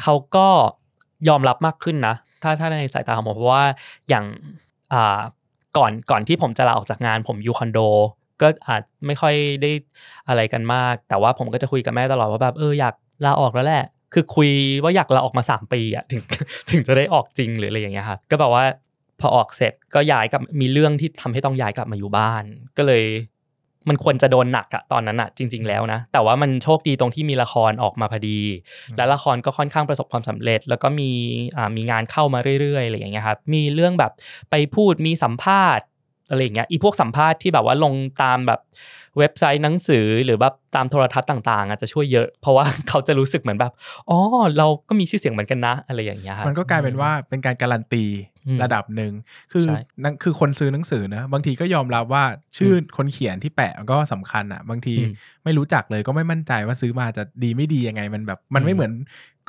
[0.00, 0.48] เขาก็
[1.28, 3.64] ยอมรับมากขึ้นนะ ถ้าถ้าในสายตาของผมเพราะว่า
[4.08, 4.24] อย่าง
[4.92, 5.20] อ่า
[5.76, 7.78] ก่อนก่อนที่ผมจะลาออกจากงานผมอยู่คอนโด
[8.42, 9.70] ก็อาจไม่ค่อยได้
[10.28, 13.84] อะไรกันมาก แต่ว่าผมก็จะคุยกับแม่ตลอดว่าแบบเอออยากลาออกแล้วแหละ
[14.14, 14.50] คือคุย
[14.82, 16.22] ว่าอยากลาออกมาสามปีอะถึง
[16.70, 18.64] ถึงจะได้ออกจริงหรืออะไรอย่างเงี้ยครับก็แบบว่า
[19.20, 22.44] พอออกเสร็จก็ย้ายกลับมีเรื่องที่ทำให้ต้องย้ายกลับมาอยู่บ้าน
[22.78, 23.04] ก็เลย
[23.88, 28.40] มันควรจะโดนหนักอะตอนนั้นอะจริง ๆ แล้วนะ แต่ว่ามันโชคดีตรงที่มีละครออกมาพอดี
[28.88, 31.10] อืมและละครก็ค่อนข้างประสบความสำเร็จ แล้วก็มี
[31.56, 34.12] อ่ามีงานเข้ามาเรื่อยๆอะไรอย่างเงี้ยครับมีเรื่องแบบ
[34.50, 35.86] ไปพูดมีสัมภาษณ์
[36.30, 38.60] อะไรอย่างเงี้ยอีพวกสัมภาษณ์ที่แบบว่าลงตามแบบ
[39.18, 43.72] เว็บไซต์หนังสือหรือแบบตามโทรทัศน์ต่างๆอาจจะช่วยเยอะ เพราะว่าเขาจะรู้สึกเหมือนแบบ
[44.10, 44.18] อ๋อ
[44.58, 48.04] เราก็มีชื่อเสียงเหมือนกันนะอะไรอย่างเงี้ยครับมันก็กลายเป็นว่าเป็นการการันตี
[48.46, 49.12] อืมระดับหนึ่ง
[49.52, 52.24] คือใช่นังคือคนซื้อหนังสือนะบางทีก็ยอมรับว่า
[52.56, 55.12] ชื่ออคนเขียนที่แปะมันก็สำคัญอะ บางทีอืม
[55.44, 58.92] ไม่รู้จักเลยก็ไม่มั่นใจว่าซื้อมาจะดีไม่ดียังไงมันแบบมันไม่อืมเหมือน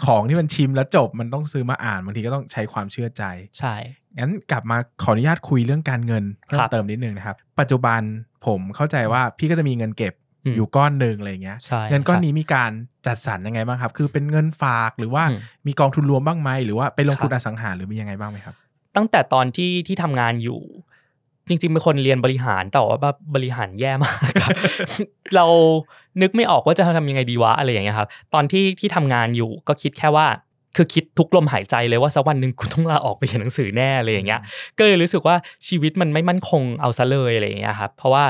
[0.05, 3.23] ของที่มันชิมแล้วจบมันต้องซื้อมาอ่านบางทีก็ต้องใช้ความเชื่อใจ
[3.59, 3.75] ใช่
[4.19, 8.01] งั้นกลับมาขออนุญาตคุยเรื่องการเงินเพิ่คมรับเติมนิดนึงนะครับ ปัจจุบัน
[8.45, 10.13] ผมเข้าใจว่าพี่ก็จะมีเงินเก็บ
[10.45, 12.71] อืมอยู่ก้อนหนึ่งอะไรอย่างเงี้ยใช่เงินก้อนครับนี้มีการ
[13.07, 18.55] จัดสรรยังไงบ้างครับ คือเป็นเงินฝากหรือว่าอืมมีกองทุนรวมบ้างไหมหรือว่าไปลงทุนครัอบสังหาหรือมียังไงบ้างไหมครับ
[18.95, 20.61] ตั้งแต่ตอนที่ที่ทำงานอยู่
[21.47, 24.57] จริงๆเป็นคนเรียนบริหารแต่ว่าแบบบริหารแย่มากครับ
[25.35, 25.45] เรา
[26.21, 30.27] นึกไม่ออกว่าจะทำยังไงดีวะอะไรอย่างเงี้ยครับ ตอนที่ที่ทำงานอยู่ก็คิดแค่ว่า
[30.75, 34.41] คือคิดทุกลมหายใจเลยว่าสักวันหนึ่งกูต้องลาออกไปเขียนหนังสือแน่อะไรอย่างเงี้ย
[34.77, 35.35] ก็เลยรู้สึกว่า
[35.67, 38.25] ชีวิตมันไม่มั่นคงเอาซะเลยอะไรอย่างเงี้ยครับ เพราะว่า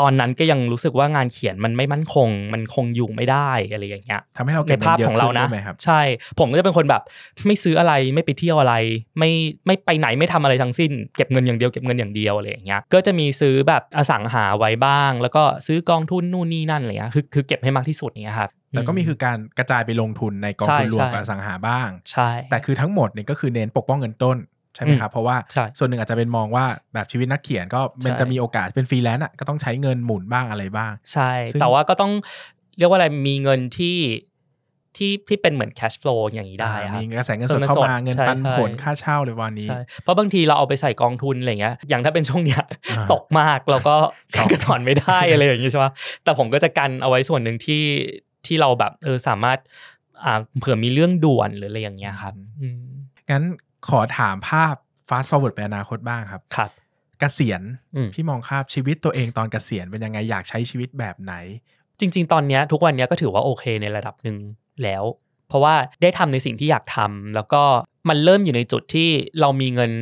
[0.00, 6.00] ตอนนั้นก็ยังรู้สึกว่างานเขียนมันไม่มั่นคง มันคงอยู่ไม่ได้อะไรอย่างเงี้ยทำให้เราในเก็บเงิภาพนเยอะของเราขึ้นนะด้วยไหมครับใช่
[6.38, 7.02] ผมก็จะเป็นคนแบบ
[7.46, 8.74] ไม่ซื้ออะไรไม่ไปเที่ยวอะไร
[9.18, 9.30] ไม่
[9.66, 24.38] ไม่ไปไหนไม่ทำอะไรทั้งสิ้น เก็บเงินอย่างเดียวเก็บเงินอย่างเดียวอะไรอย่างเงี้ยก็จะมีซื้อแบบอสังหาไว้บ้าง แล้วก็ซื้อกองทุนนู่นนี่นั่นอะไรเงี้ยคือคือเก็บให้มากที่สุดอย่างเงี้ยครับ แต่ก็มีคือการกระจายไปลงทุนในกองทุนรวมใช่กับอสังหาบ้างใช่แต่คือทั้งหมดเนี่ยก็คือเน้นปกป้องเงินต้น
[24.74, 32.12] ใช่ไหมครับ เพราะว่าใช่ส่วนหนึ่งอาจจะเป็นมองว่าแบบชีวิตนักเขียนก็มันใช่จะมีโอกาสเป็นฟรีแลนซ์อะก็ต้องใช้เงินหมุนบ้างอะไรบ้าง ใช่ซึ่งแต่ว่าก็ต้อง
[32.78, 33.98] เรียกว่าอะไรมีเงินที่
[34.96, 43.96] ที่ที่เป็นเหมือน cash flow อย่างนี้ได้อ่าครับมีกระแสเงินสดเงินสดเข้ามาเงินใช่ปันใช่ผลค่าเช่าเลยวันนี้ใช่เพราะบางทีเราเอาไปใส่กองทุนอะไรเงี้ยอย่างถ้าเป็นช่วงเนี้ยอ่าตกมากเราก็
[44.34, 45.92] ช็อกก็ถอนไม่ได้อะไรอย่างงี้ใช่ปะ
[46.24, 47.82] แต่ผมก็จะกันเอาไว้ส่วนหนึ่งที่
[48.50, 49.58] ที่เราแบบเออสามารถ
[50.24, 52.82] อ่าเผื่อมีเรื่องด่วนหรืออะไรอย่างเงี้ยครับอืม
[53.30, 53.44] งั้น
[53.88, 54.74] ขอถามภาพ
[55.08, 56.70] fast forward ไปอนาคตบ้างครับครับ
[57.20, 57.62] เกษียณ
[57.94, 61.34] อืมพี่มองภาพชีวิตตัวเองตอนเกษียณเป็นยังไงอยากใช้ชีวิตแบบไหน
[62.00, 64.36] จริง ๆ ตอนเนี้ยทุกวันเนี้ยก็ถือว่าโอเคในระดับหนึ่ง
[64.82, 65.04] แล้ว
[65.48, 67.62] เพราะว่าได้ทำในสิ่งที่อยากทำแล้วก็
[68.08, 69.08] มันเริ่มอยู่ในจุดที่
[69.40, 69.92] เรามีเงิน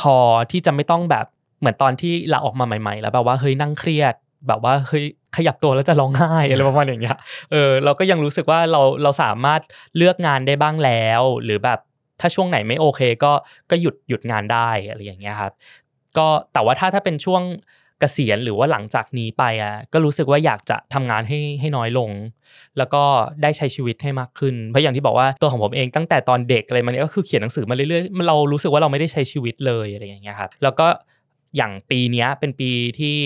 [0.00, 0.16] พอ
[0.50, 1.26] ที่จะไม่ต้องแบบ
[1.60, 4.14] เหมือนตอนที่เราออกมาใหม่ ๆ แล้วแบบว่าเฮ้ยนั่งเครียด
[4.48, 5.04] แบบว่าเฮ้ย
[5.36, 7.16] ขยับตัวแล้วจะร้องไห้อะไรประมาณอย่างเงี้ย
[7.52, 9.60] เออเราก็ยังรู้สึกว่าเราเราสามารถ
[9.96, 11.78] เลือกงานได้บ้างแล้ว หรือแบบ
[12.20, 13.32] ถ้าช่วงไหนไม่โอเคก็
[13.70, 15.52] ก็หยุดหยุดงานได้อะไรอย่างเงี้ยครับ
[16.16, 17.42] ก็แต่ว่าถ้าถ้าเป็นช่วง
[18.00, 22.10] เกษียณหรือว่าหลังจากนี้ไปอะก็รู้สึกว่าอยากจะทำงานให้ให้น้อยลง
[22.78, 23.02] แล้วก็
[23.42, 30.86] ได้ใช้ชีวิตให้มากขึ้น เพราะอย่างที่บอกว่าตัวของผมเองตั้งแต่ตอนเด็กอะไรมันก็คือเขียนหนังสือมาเรื่อยๆมันเรารู้สึกว่าเราไม่ได้ใช้ชีวิตเลยอะไรอย่างเงี้ยครับแล้วก็
[31.56, 33.16] อย่างปีนี้เป็นปีที่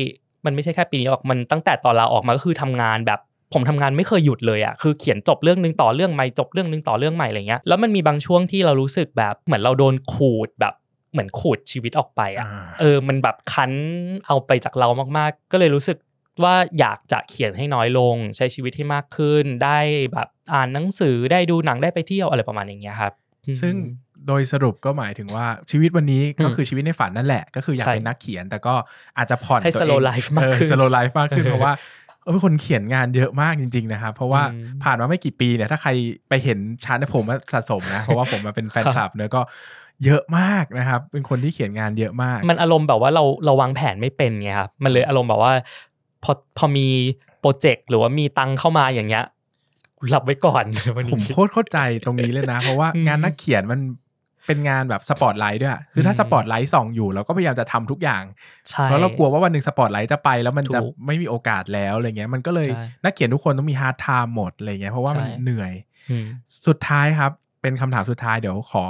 [0.45, 3.21] มันไม่ใช่แค่ปีนี้หรอกมันตั้งแต่ตอนเราออกมาก็คือทำงานแบบ
[3.55, 10.75] ผมทำงานไม่เคยหยุดเลยอะคือเขียนจบเรื่องหนึงต่อเรื่องใหม่จบเรื่องหนึงต่อเรื่องใหม่อะไรเงี้ยแล้วมันมีบางช่วงที่เรารู้สึกแบบเหมือนเราโดนขูดแบบ
[11.13, 13.73] เหมือนขูดชีวิตออกไปอะอ่าเออมันแบบคั้น
[14.27, 15.97] เอาไปจากเรามากๆ ก็เลยรู้สึก
[16.45, 19.79] ว่าอยากจะเขียนให้น้อยลง ใช้ชีวิตให้มากขึ้น ได้
[20.13, 23.13] แบบอ่านหนังสือได้ดูหนังได้ไปเที่ยวอะไรประมาณอย่างเงี้ยครับ
[23.63, 23.85] ซึ่งอืม
[24.29, 28.75] โดยสรุปก็หมายถึงว่าชีวิตวันนี้ก็อืมคือชีวิตในฝันนั่นแหละ ก็คืออยากใช่เป็นนักเขียน แต่ก็
[29.17, 31.75] อาจจะผ่อนให้ตัวเอง slow life มากขึ้นสโลไลฟ์มากขึ้นเออเพราะว่า
[32.23, 35.91] เออเป็นคนเขียนงานเยอะมากจริงๆนะครับ เพราะว่าอืมผ่านมาไม่กี่ปีเนี่ยถ้าใคร
[36.29, 39.43] ไปเห็นชาร์ตผมว่าสะสมนะเพราะว่าผมมาเป็นแฟนครับคลับเนอะก็
[40.05, 45.53] เยอะมากนะครับ เป็นคนที่เขียนงานเยอะมาก มันอารมณ์แบบว่าเราเราวางแผนไม่เป็นไงครับมันเลยอารมณ์แบบว่า
[46.25, 46.87] พอพอมี
[47.41, 49.25] โปรเจกต์หรือว่ามีตังค์เข้ามาอย่างเงี้ย
[50.15, 50.65] รับไว้ก่อน
[50.97, 53.81] วันผมนี้โคตรเข้าใจตรงนี้เลยนะ เพราะว่าอืมงานนักเขียนมัน
[54.49, 58.25] เป็นงานแบบสปอตไลท์ด้วยอะคือถ้าอืมสปอตไลท์ส่องอยู่เราก็พยายามจะทำทุกอย่าง
[58.69, 65.73] ใช่เพราะเรากลัวว่าวันหนึ่งสปอตไลท์จะไปแล้วมันจะถูกไม่มีโอกาสแล้วอะไรเงี้ย มันก็เลยใช่นักเขียนทุกคนต้องมี hard time หมดอะไรเงี้ยเพราะว่ามันใช่เหนื่อย
[66.11, 66.25] อืม
[66.67, 67.33] สุดท้ายครับ
[67.63, 68.85] เป็นคำถามสุดท้ายเดี๋ยวขอ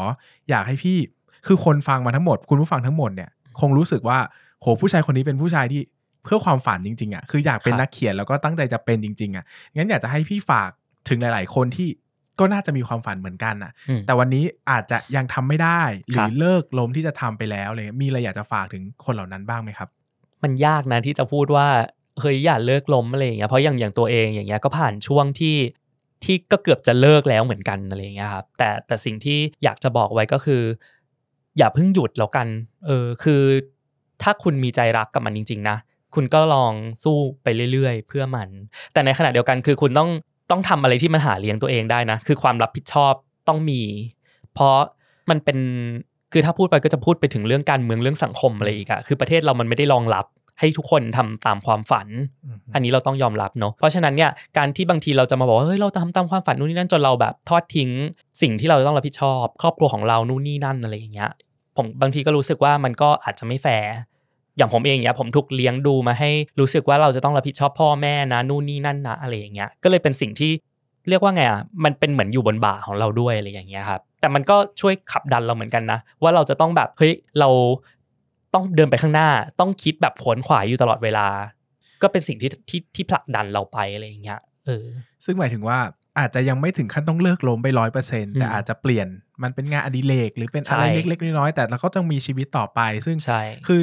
[0.51, 0.99] อยากให้พี่
[1.47, 4.19] คือคนฟังมาทั้งหมด คุณผู้ฟังทั้งหมดเนี่ยคงรู้สึกว่า
[4.61, 5.83] โหผู้ชายคนนี้เป็นผู้ชายที่
[6.25, 9.45] เพื่อความฝันจริงๆอะคืออยากเป็นครับนักเขียนแล้วก็ตั้งใจจะเป็นจริง ๆอะ
[9.77, 10.71] งั้นอยากจะให้พี่ฝาก
[11.09, 11.89] ถึงหลาย ๆ คนที่
[12.41, 19.89] ก็น่าจะมีความฝันเหมือนกันอะอืมแต่วันนี้อาจจะยังทำไม่ได้หครืรัอบเลิกล้มที่จะทำไปแล้วเลยมีอะไรอยากจะฝากถึงคนเหล่านั้นบ้างไหมครับ
[20.43, 21.69] มันยากนะที่จะพูดว่า
[22.21, 25.57] เฮ้ยอย่าเลิกล้มอะไรอย่างเงี้ยเพราะอย่างอย่างตัวเองอย่างเงี้ยก็ผ่านช่วงที่
[26.25, 30.63] ที่ก็เกือบจะเลิกแล้วเหมือนกันอะไรอย่างเงี้ยครับแต่แต่สิ่งที่อยากจะบอกไว้ก็คือ
[31.59, 32.49] อย่าเพิ่งหยุดแล้วกัน
[32.87, 33.43] เออคือ
[34.23, 35.77] ถ้าคุณมีใจรักกับมันจริง ๆ นะ
[36.15, 36.73] คุณก็ลอง
[37.05, 38.49] สู้ไปเรื่อย ๆ เพื่อมัน
[38.93, 40.11] แต่ในขณะเดียวกันคือคุณต้อง
[40.51, 43.15] ต้องทำอะไรที่มันหาเลี้ยงตัวเองได้นะ คือความรับผิดชอบ
[43.49, 43.83] ต้องมี
[44.55, 44.79] เพราะ
[45.31, 45.59] มันเป็น
[46.33, 50.27] คือถ้าพูดไปก็จะพูดไปถึงเรื่องการเมืองเรื่องสังคมอะไรอีกอะคือประเทศเรามันไม่ได้รองรับ
[50.61, 52.09] ให้ทุกคนทำตามความฝัน
[52.75, 57.91] อันนี้เราต้องยอมรับเนาะ เพราะฉะนั้นเนี่ยการที่บางทีเราจะมาบอกว่าเฮ้ยเราทำตามความฝันนู่นนี่นั่นจนเราแบบทอดทิ้ง
[58.43, 61.31] สิ่งที่เราต้องรับผิดชอบ ครอบครัวของเรานู่นนี่นั่นอะไรอย่างเงี้ย
[61.77, 63.91] ผมบางทีก็รู้สึกว่ามันก็อาจจะไม่แฟร์
[64.59, 70.53] อย่างผมเองเนี่ยผมถูกเลี้ยงดูมาให้รู้สึกว่าเราจะต้องรับผิดชอบพ่อแม่นะนู่นนี่นั่นนะอะไรอย่างเงี้ยก็เลยเป็นสิ่งที่
[71.09, 77.49] เรียกว่าไงอะมันเป็นเหมือนอยู่บนบ่าของเราด้วยอะไรอย่างเงี้ยครับแต่มันก็ช่วยขับดันเราเหมือนกันนะ ว่าเราจะต้องแบบเฮ้ยเรา
[78.55, 79.29] ต้องเดินไปข้างหน้า
[79.61, 81.27] ต้องคิดแบบขวนขวายอยู่ตลอดเวลา
[82.03, 84.87] ก็เป็นสิ่งที่ที่ที่ผลักดันเราไปอะไรอย่างเงี้ยเออ
[85.25, 85.79] ซึ่งหมายถึงว่า
[86.19, 89.09] อาจจะยังไม่ถึงขั้นต้องเลิกล้มไปร้อยเปอร์เซ็นต์แต่อืมอาจจะเปลี่ยน
[89.43, 93.83] มันเป็นงานอดิเรกหรือเป็นใช่อะไรเล็กๆน้อยๆแต่เราก็ต้องมีชีวิตต่อไป ซึ่งใช่คือ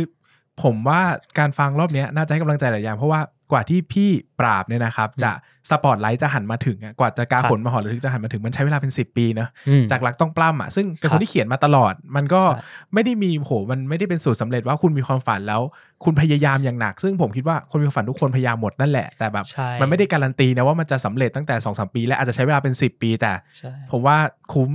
[0.64, 1.02] ผมว่า
[1.40, 5.32] การฟังรอบเนี้ยน่าจะให้กำลังใจหลายอย่างเพราะว่ากว่าที่พี่ปราบเนี่ยนะครับ จะ
[5.70, 12.62] สปอตไลท์จะหันมาถึงอะกว่าจะกาครับขนมาหอระทึกจะหันมาถึงมันใช้เวลาเป็น 10 ปีเนอะอืมจากรักต้องปล้ำอะซึ่งเป็นคครับนที่เขียนมาตลอด มันก็ใช่
[12.94, 15.62] ไม่ได้มีโหมันไม่ได้เป็นสูตรสำเร็จว่าคุณมีความฝันแล้ว
[16.04, 24.18] คุณพยายามอย่างหนัก ซึ่งผมคิดว่าคนมีความฝันทุกคนพยายามหมดนั่นแหละแต่แบบใช่มันไม่ได้การันตีนะว่ามันจะสำเร็จตั้งแต่2อสปี และอาจจะใช้เวลาเป็น 10 ปี แต่ใช่ผมว่า
[24.54, 24.70] คุ้ม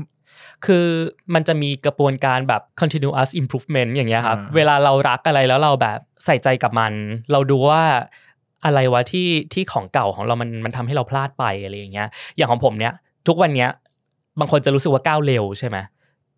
[0.66, 0.87] คือ
[1.35, 6.92] มันจะมีกระบวนการแบบ continuous improvement อย่างเงี้ยครับอ่าเวลาเรารักอะไรแล้วเราแบบใส่ใจกับมัน
[7.33, 7.83] เราดูว่า
[8.64, 12.92] อะไรวะที่ที่ของเก่าของเรามันมันทำให้เราพลาดไปอะไรอย่างเงี้ย อย่างของผมเนี้ย
[13.29, 13.70] ทุกวันเนี้ย
[14.38, 15.79] บางคนจะรู้สึกว่าก้าวเร็วใช่ไหม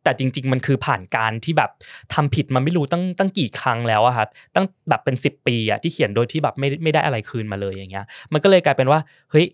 [0.04, 1.70] แต่จริง ๆ มันคือผ่านการที่แบบ
[2.14, 9.46] ทำผิดมันไม่รู้ตั้งตั้งกี่ครั้งแล้วอะครับตั้งแบบเป็น 10 ปีอะที่เขียนโดยที่แบบไม่ไม่ได้อะไรคืนมาเลยอย่างเงี้ย มันก็เลยกลายเป็นว่าเฮ้ย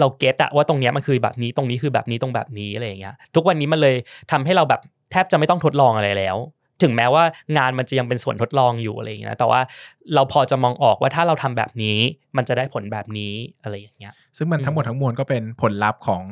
[0.00, 3.96] เราเก็ตอะว่าตรงเนี้ยมันคือแบบนี้ตรงนี้คือแบบนี้ตรงแบบนี้อะไรอย่างเงี้ยทุกวันนี้มันเลย
[4.32, 6.36] ทำให้เราแบบแทบจะไม่ต้องทดลองอะไรแล้ว
[6.82, 7.24] ถึงแม้ว่า
[7.58, 9.60] งานมันจะยังเป็นส่วนทดลองอยู่อะไรอย่างเงี้ยแต่ว่า
[10.14, 11.98] เราพอจะมองออกว่าถ้าเราทำแบบนี้
[12.36, 16.22] มันจะได้ผลแบบนี้อะไรอย่างเงี้ย ซึ่งมันอืมทั้งหมดทั้งมวลก็เป็นผลลัพธ์ของ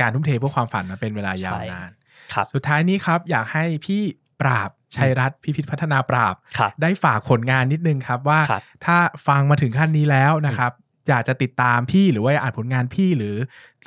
[0.00, 1.90] การทุ่มเทเพื่อความฝันมาเป็นเวลายาวนาน
[2.34, 4.02] ครับสุดท้ายนี้ครับอยากให้พี่
[4.40, 8.96] ปราบชัยรัตน์พิพิธพัฒนาปราบครับได้ฝากผลงานนิดนึงครับว่าครับถ้า
[9.26, 10.72] ฟังมาถึงขั้นนี้แล้วนะครับ
[11.10, 13.36] อยากจะติดตามพี่หรือว่าอ่านผลงานพี่หรือ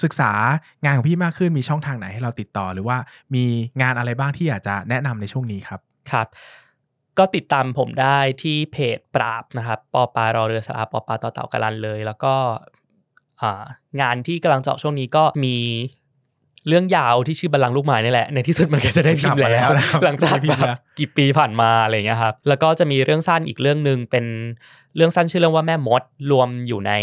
[0.04, 0.32] ศึกษา
[0.84, 2.98] งานของพี่มากขึ้นมีช่องทางไหนให้เราติดต่อ หรือว่า
[3.36, 3.46] มี
[3.82, 5.80] งานอะไรบ้างที่อยากจะแนะนำในช่วงนี้ครับ
[6.12, 6.28] ครับ
[7.18, 12.34] ก็ติดตามผมได้ที่เพจปราบนะครับปอปารอเรือสาปอปาต่อเต่ากาลันเลย แล้วก็
[14.02, 15.56] งานที่กำลังเจาะช่วงนี้ก็มี
[16.68, 24.26] เรื่องยาวที่ชื่อบัลลังก์ลูกไม้นี่แหละ ในที่สุดมันก็จะได้พิมพ์กลับมาแล้แล้ววนะครับหลังจากได้พิมพ์แบแล้วบกี่ปีผ่านมาอะไรอย่างเงี้ยครับแล้วก็จะมีเรื่องสั้นอีกเรื่องหนึ่งเป็น
[24.96, 26.94] เรื่องสั้นชื่อเรื่องว่าแม่มดรวมอยู่ใน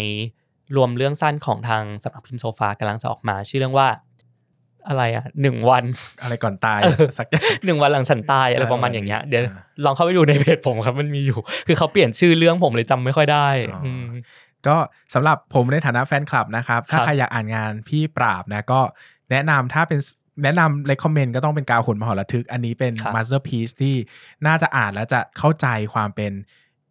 [0.76, 3.88] รวมเรื่องสั้นของทางสำนักพิมพ์โซฟากำลังจะออกมา ชื่อเรื่องว่า
[4.88, 5.84] อะไรอะหนึ่งวัน
[6.22, 14.04] อะไรก่อนตายเออสักอย่างหนึ่งวันหลังฉันตายอะไรเออประมาณอย่างเงี้ยเดี๋ยวอ่าลองเข้าไปดูในเพจผมครับมันมีอยู่ คือเขาเปลี่ยนชื่อเรื่องผมเลยจำไม่ค่อยได้อ๋ออืม
[14.66, 14.76] ก็
[15.14, 18.80] สำหรับผมในฐานะแฟนคลับนะครับ ถ้าครับใครอยากอ่านงานพี่ปราปต์นะก็
[19.30, 19.98] แนะนำถ้าเป็น
[20.44, 23.94] แนะนำ recommend ก็ต้องเป็นกาหลมหรทึก อันนี้เป็นครับ masterpiece ที่
[24.46, 26.32] น่าจะอ่านแล้วจะเข้าใจความเป็น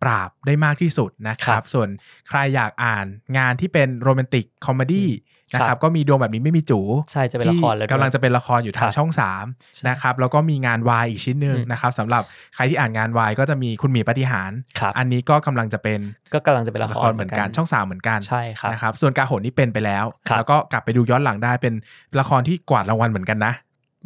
[0.04, 1.90] ปราปต์ได้มากที่สุดนะครับ ส่วน
[2.30, 3.06] ใครอยากอ่าน
[3.38, 5.10] งานที่เป็น romantic comedy
[5.54, 6.80] นะคครัรับบก็มีดวงแบบนี้ไม่มีจู๋
[7.12, 12.24] ใช่จะเป็นละครแล้วที่ด้วยกำลังจะเป็นละครอยู่ทางครับช่องใช่3นะครับแล้วก็มีงานวายอีกชิ้นหนึ่งอืมนะครับสำหรับ
[12.56, 16.00] ใครที่อ่านงานวายก็จะมีคุณหมีปฏิหารครับอันนี้ก็กำลังจะเป็น
[16.34, 21.74] ก็กำลังจะเป็นละละคครรเหมือนกันช่องสามเหมือนกันใช่ครับนะครับส่วนกาโหนนี่เป็นไปแล้วครับแล้วก็กลับไปดูย้อนหลังได้เป็น
[22.20, 23.54] ละครที่กวาดรางวัลเหมือนกันนะ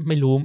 [0.08, 0.36] ไม่รู้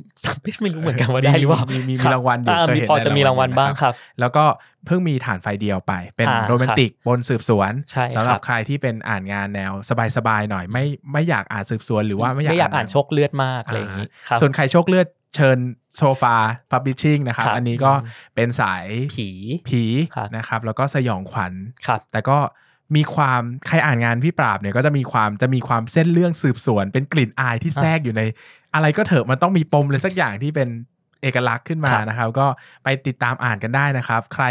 [0.62, 4.44] ไม่รู้เหมือนกันว่าได้หรือเปล่ามีมีมีคบรางวัลอยู่อ่าเคยมีเห็นพอในจะมีรางวัลรางวัลบ้างนะครับครับ แล้วก็
[4.86, 9.72] เพิ่งมีฐานไฟเดียวไป เป็นอ่าโรแมนติกบนสืบสวนใช่สำหรับครับใครที่เป็นอ่านงานแนว
[10.16, 15.06] สบายๆหน่อยไม่ไม่อยากอ่านสืบสวนหรือว่าไม่อยากไม่อยากอ่านหโชคเลือดมากอะไรอย่างนี้ครับส่วนใครโชคเลือด
[15.36, 15.58] เชิญ
[15.96, 19.28] Sofa Publishing นะครับครับอันนี้ก็อืมเป็นสายผี
[19.68, 19.82] ผี
[20.14, 21.52] ครับนะครับ แล้วก็สยองขวัญ
[21.86, 22.38] ครับแต่ก็
[22.96, 28.22] มีความใครอ่านงานพี่ปราปต์เนี่ยก็จะมีความจะมีความเส้นเรื่องสืบสวน เป็นกลิ่นอายที่แทรกอยู่ใน
[28.74, 30.68] อะไรก็เถอะมันต้องมีปมเลยสักอย่างที่เป็น
[31.22, 32.46] เอกลักษณ์ขึ้นมาครับนะครับ ก็
[32.84, 34.44] ไปติดตามอ่านกันได้นะครับ ใคร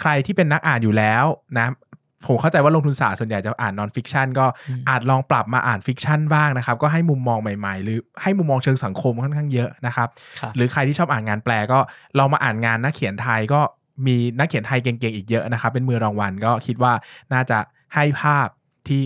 [0.00, 1.24] ใครที่เป็นนักอ่านอยู่แล้ว
[1.58, 1.72] นะ
[2.26, 10.08] ผมเข้าใจว่าลงทุนศาสตร์ส่วนใหญ่จะอ่าน non-fiction ก็อืมอาจลองปรับมาอ่าน fiction บ้างนะครับ ก็ให้มุมมองใหม่ๆ หรือให้มุมมองเชิงสังคมค่อนข้างเยอะนะครับ
[10.40, 11.78] ครับ หรือใครที่ชอบอ่านงานแปลก็
[12.18, 13.60] ลองมาอ่านงานนักเขียนไทยก็
[14.06, 16.92] มีนักเขียนไทยเก่งๆอีกเยอะนะครับ เป็นมือรางวัลก็คิดว่า
[17.32, 17.58] น่าจะ
[17.94, 18.48] ให้ภาพ
[18.88, 19.02] ที่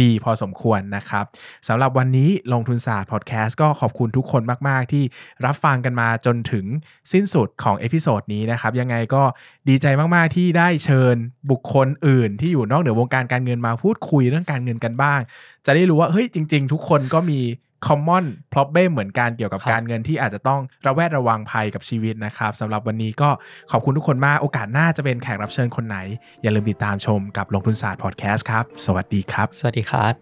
[0.00, 1.24] ดีพอสมควรนะครับ
[1.68, 5.04] สำหรับวันนี้ลงทุนศาสตร์พอดแคสต์ก็ขอบคุณทุกคนมาก ๆ ที่
[5.44, 6.64] รับฟังกันมาจนถึง
[7.12, 9.22] สิ้นสุดของ episode นี้นะครับ ยังไงก็
[9.68, 11.16] ดีใจมาก ๆ ที่ได้เชิญ
[11.50, 15.20] บุคคลอื่น ที่อยู่นอกเหนือวงการการเงินมาพูดคุยเรื่องการเงินกันบ้าง
[15.66, 17.40] จะได้รู้ว่าเฮ้ยจริง ๆ ทุกคนก็มี
[17.86, 23.30] common problem เหมือนกันเกี่ยวกับครับการเงินที่อาจจะต้องระแวดระวังภัยกับชีวิตนะครับสำหรับวันนี้ก็
[23.70, 25.98] ขอบคุณทุกคนมาก โอกาสหน้าจะเป็นแขกรับเชิญคนไหน
[26.42, 30.14] อย่าลืมติดตามชมกับลงทุนศาสตร์พอดแคสต์ครับ สวัสดีครับ สวัสดีครับ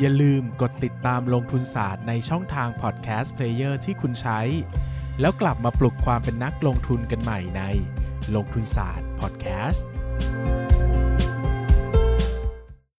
[0.00, 4.40] อย่าลืมกดติดตามลงทุนศาสตร์ในช่องทาง podcast player ที่คุณใช้
[5.20, 7.62] แล้วกลับมาปลุกความเป็นนักลงทุนกันใหม่ใน
[8.34, 9.86] ลงทุนศาสตร์พอดแคสต์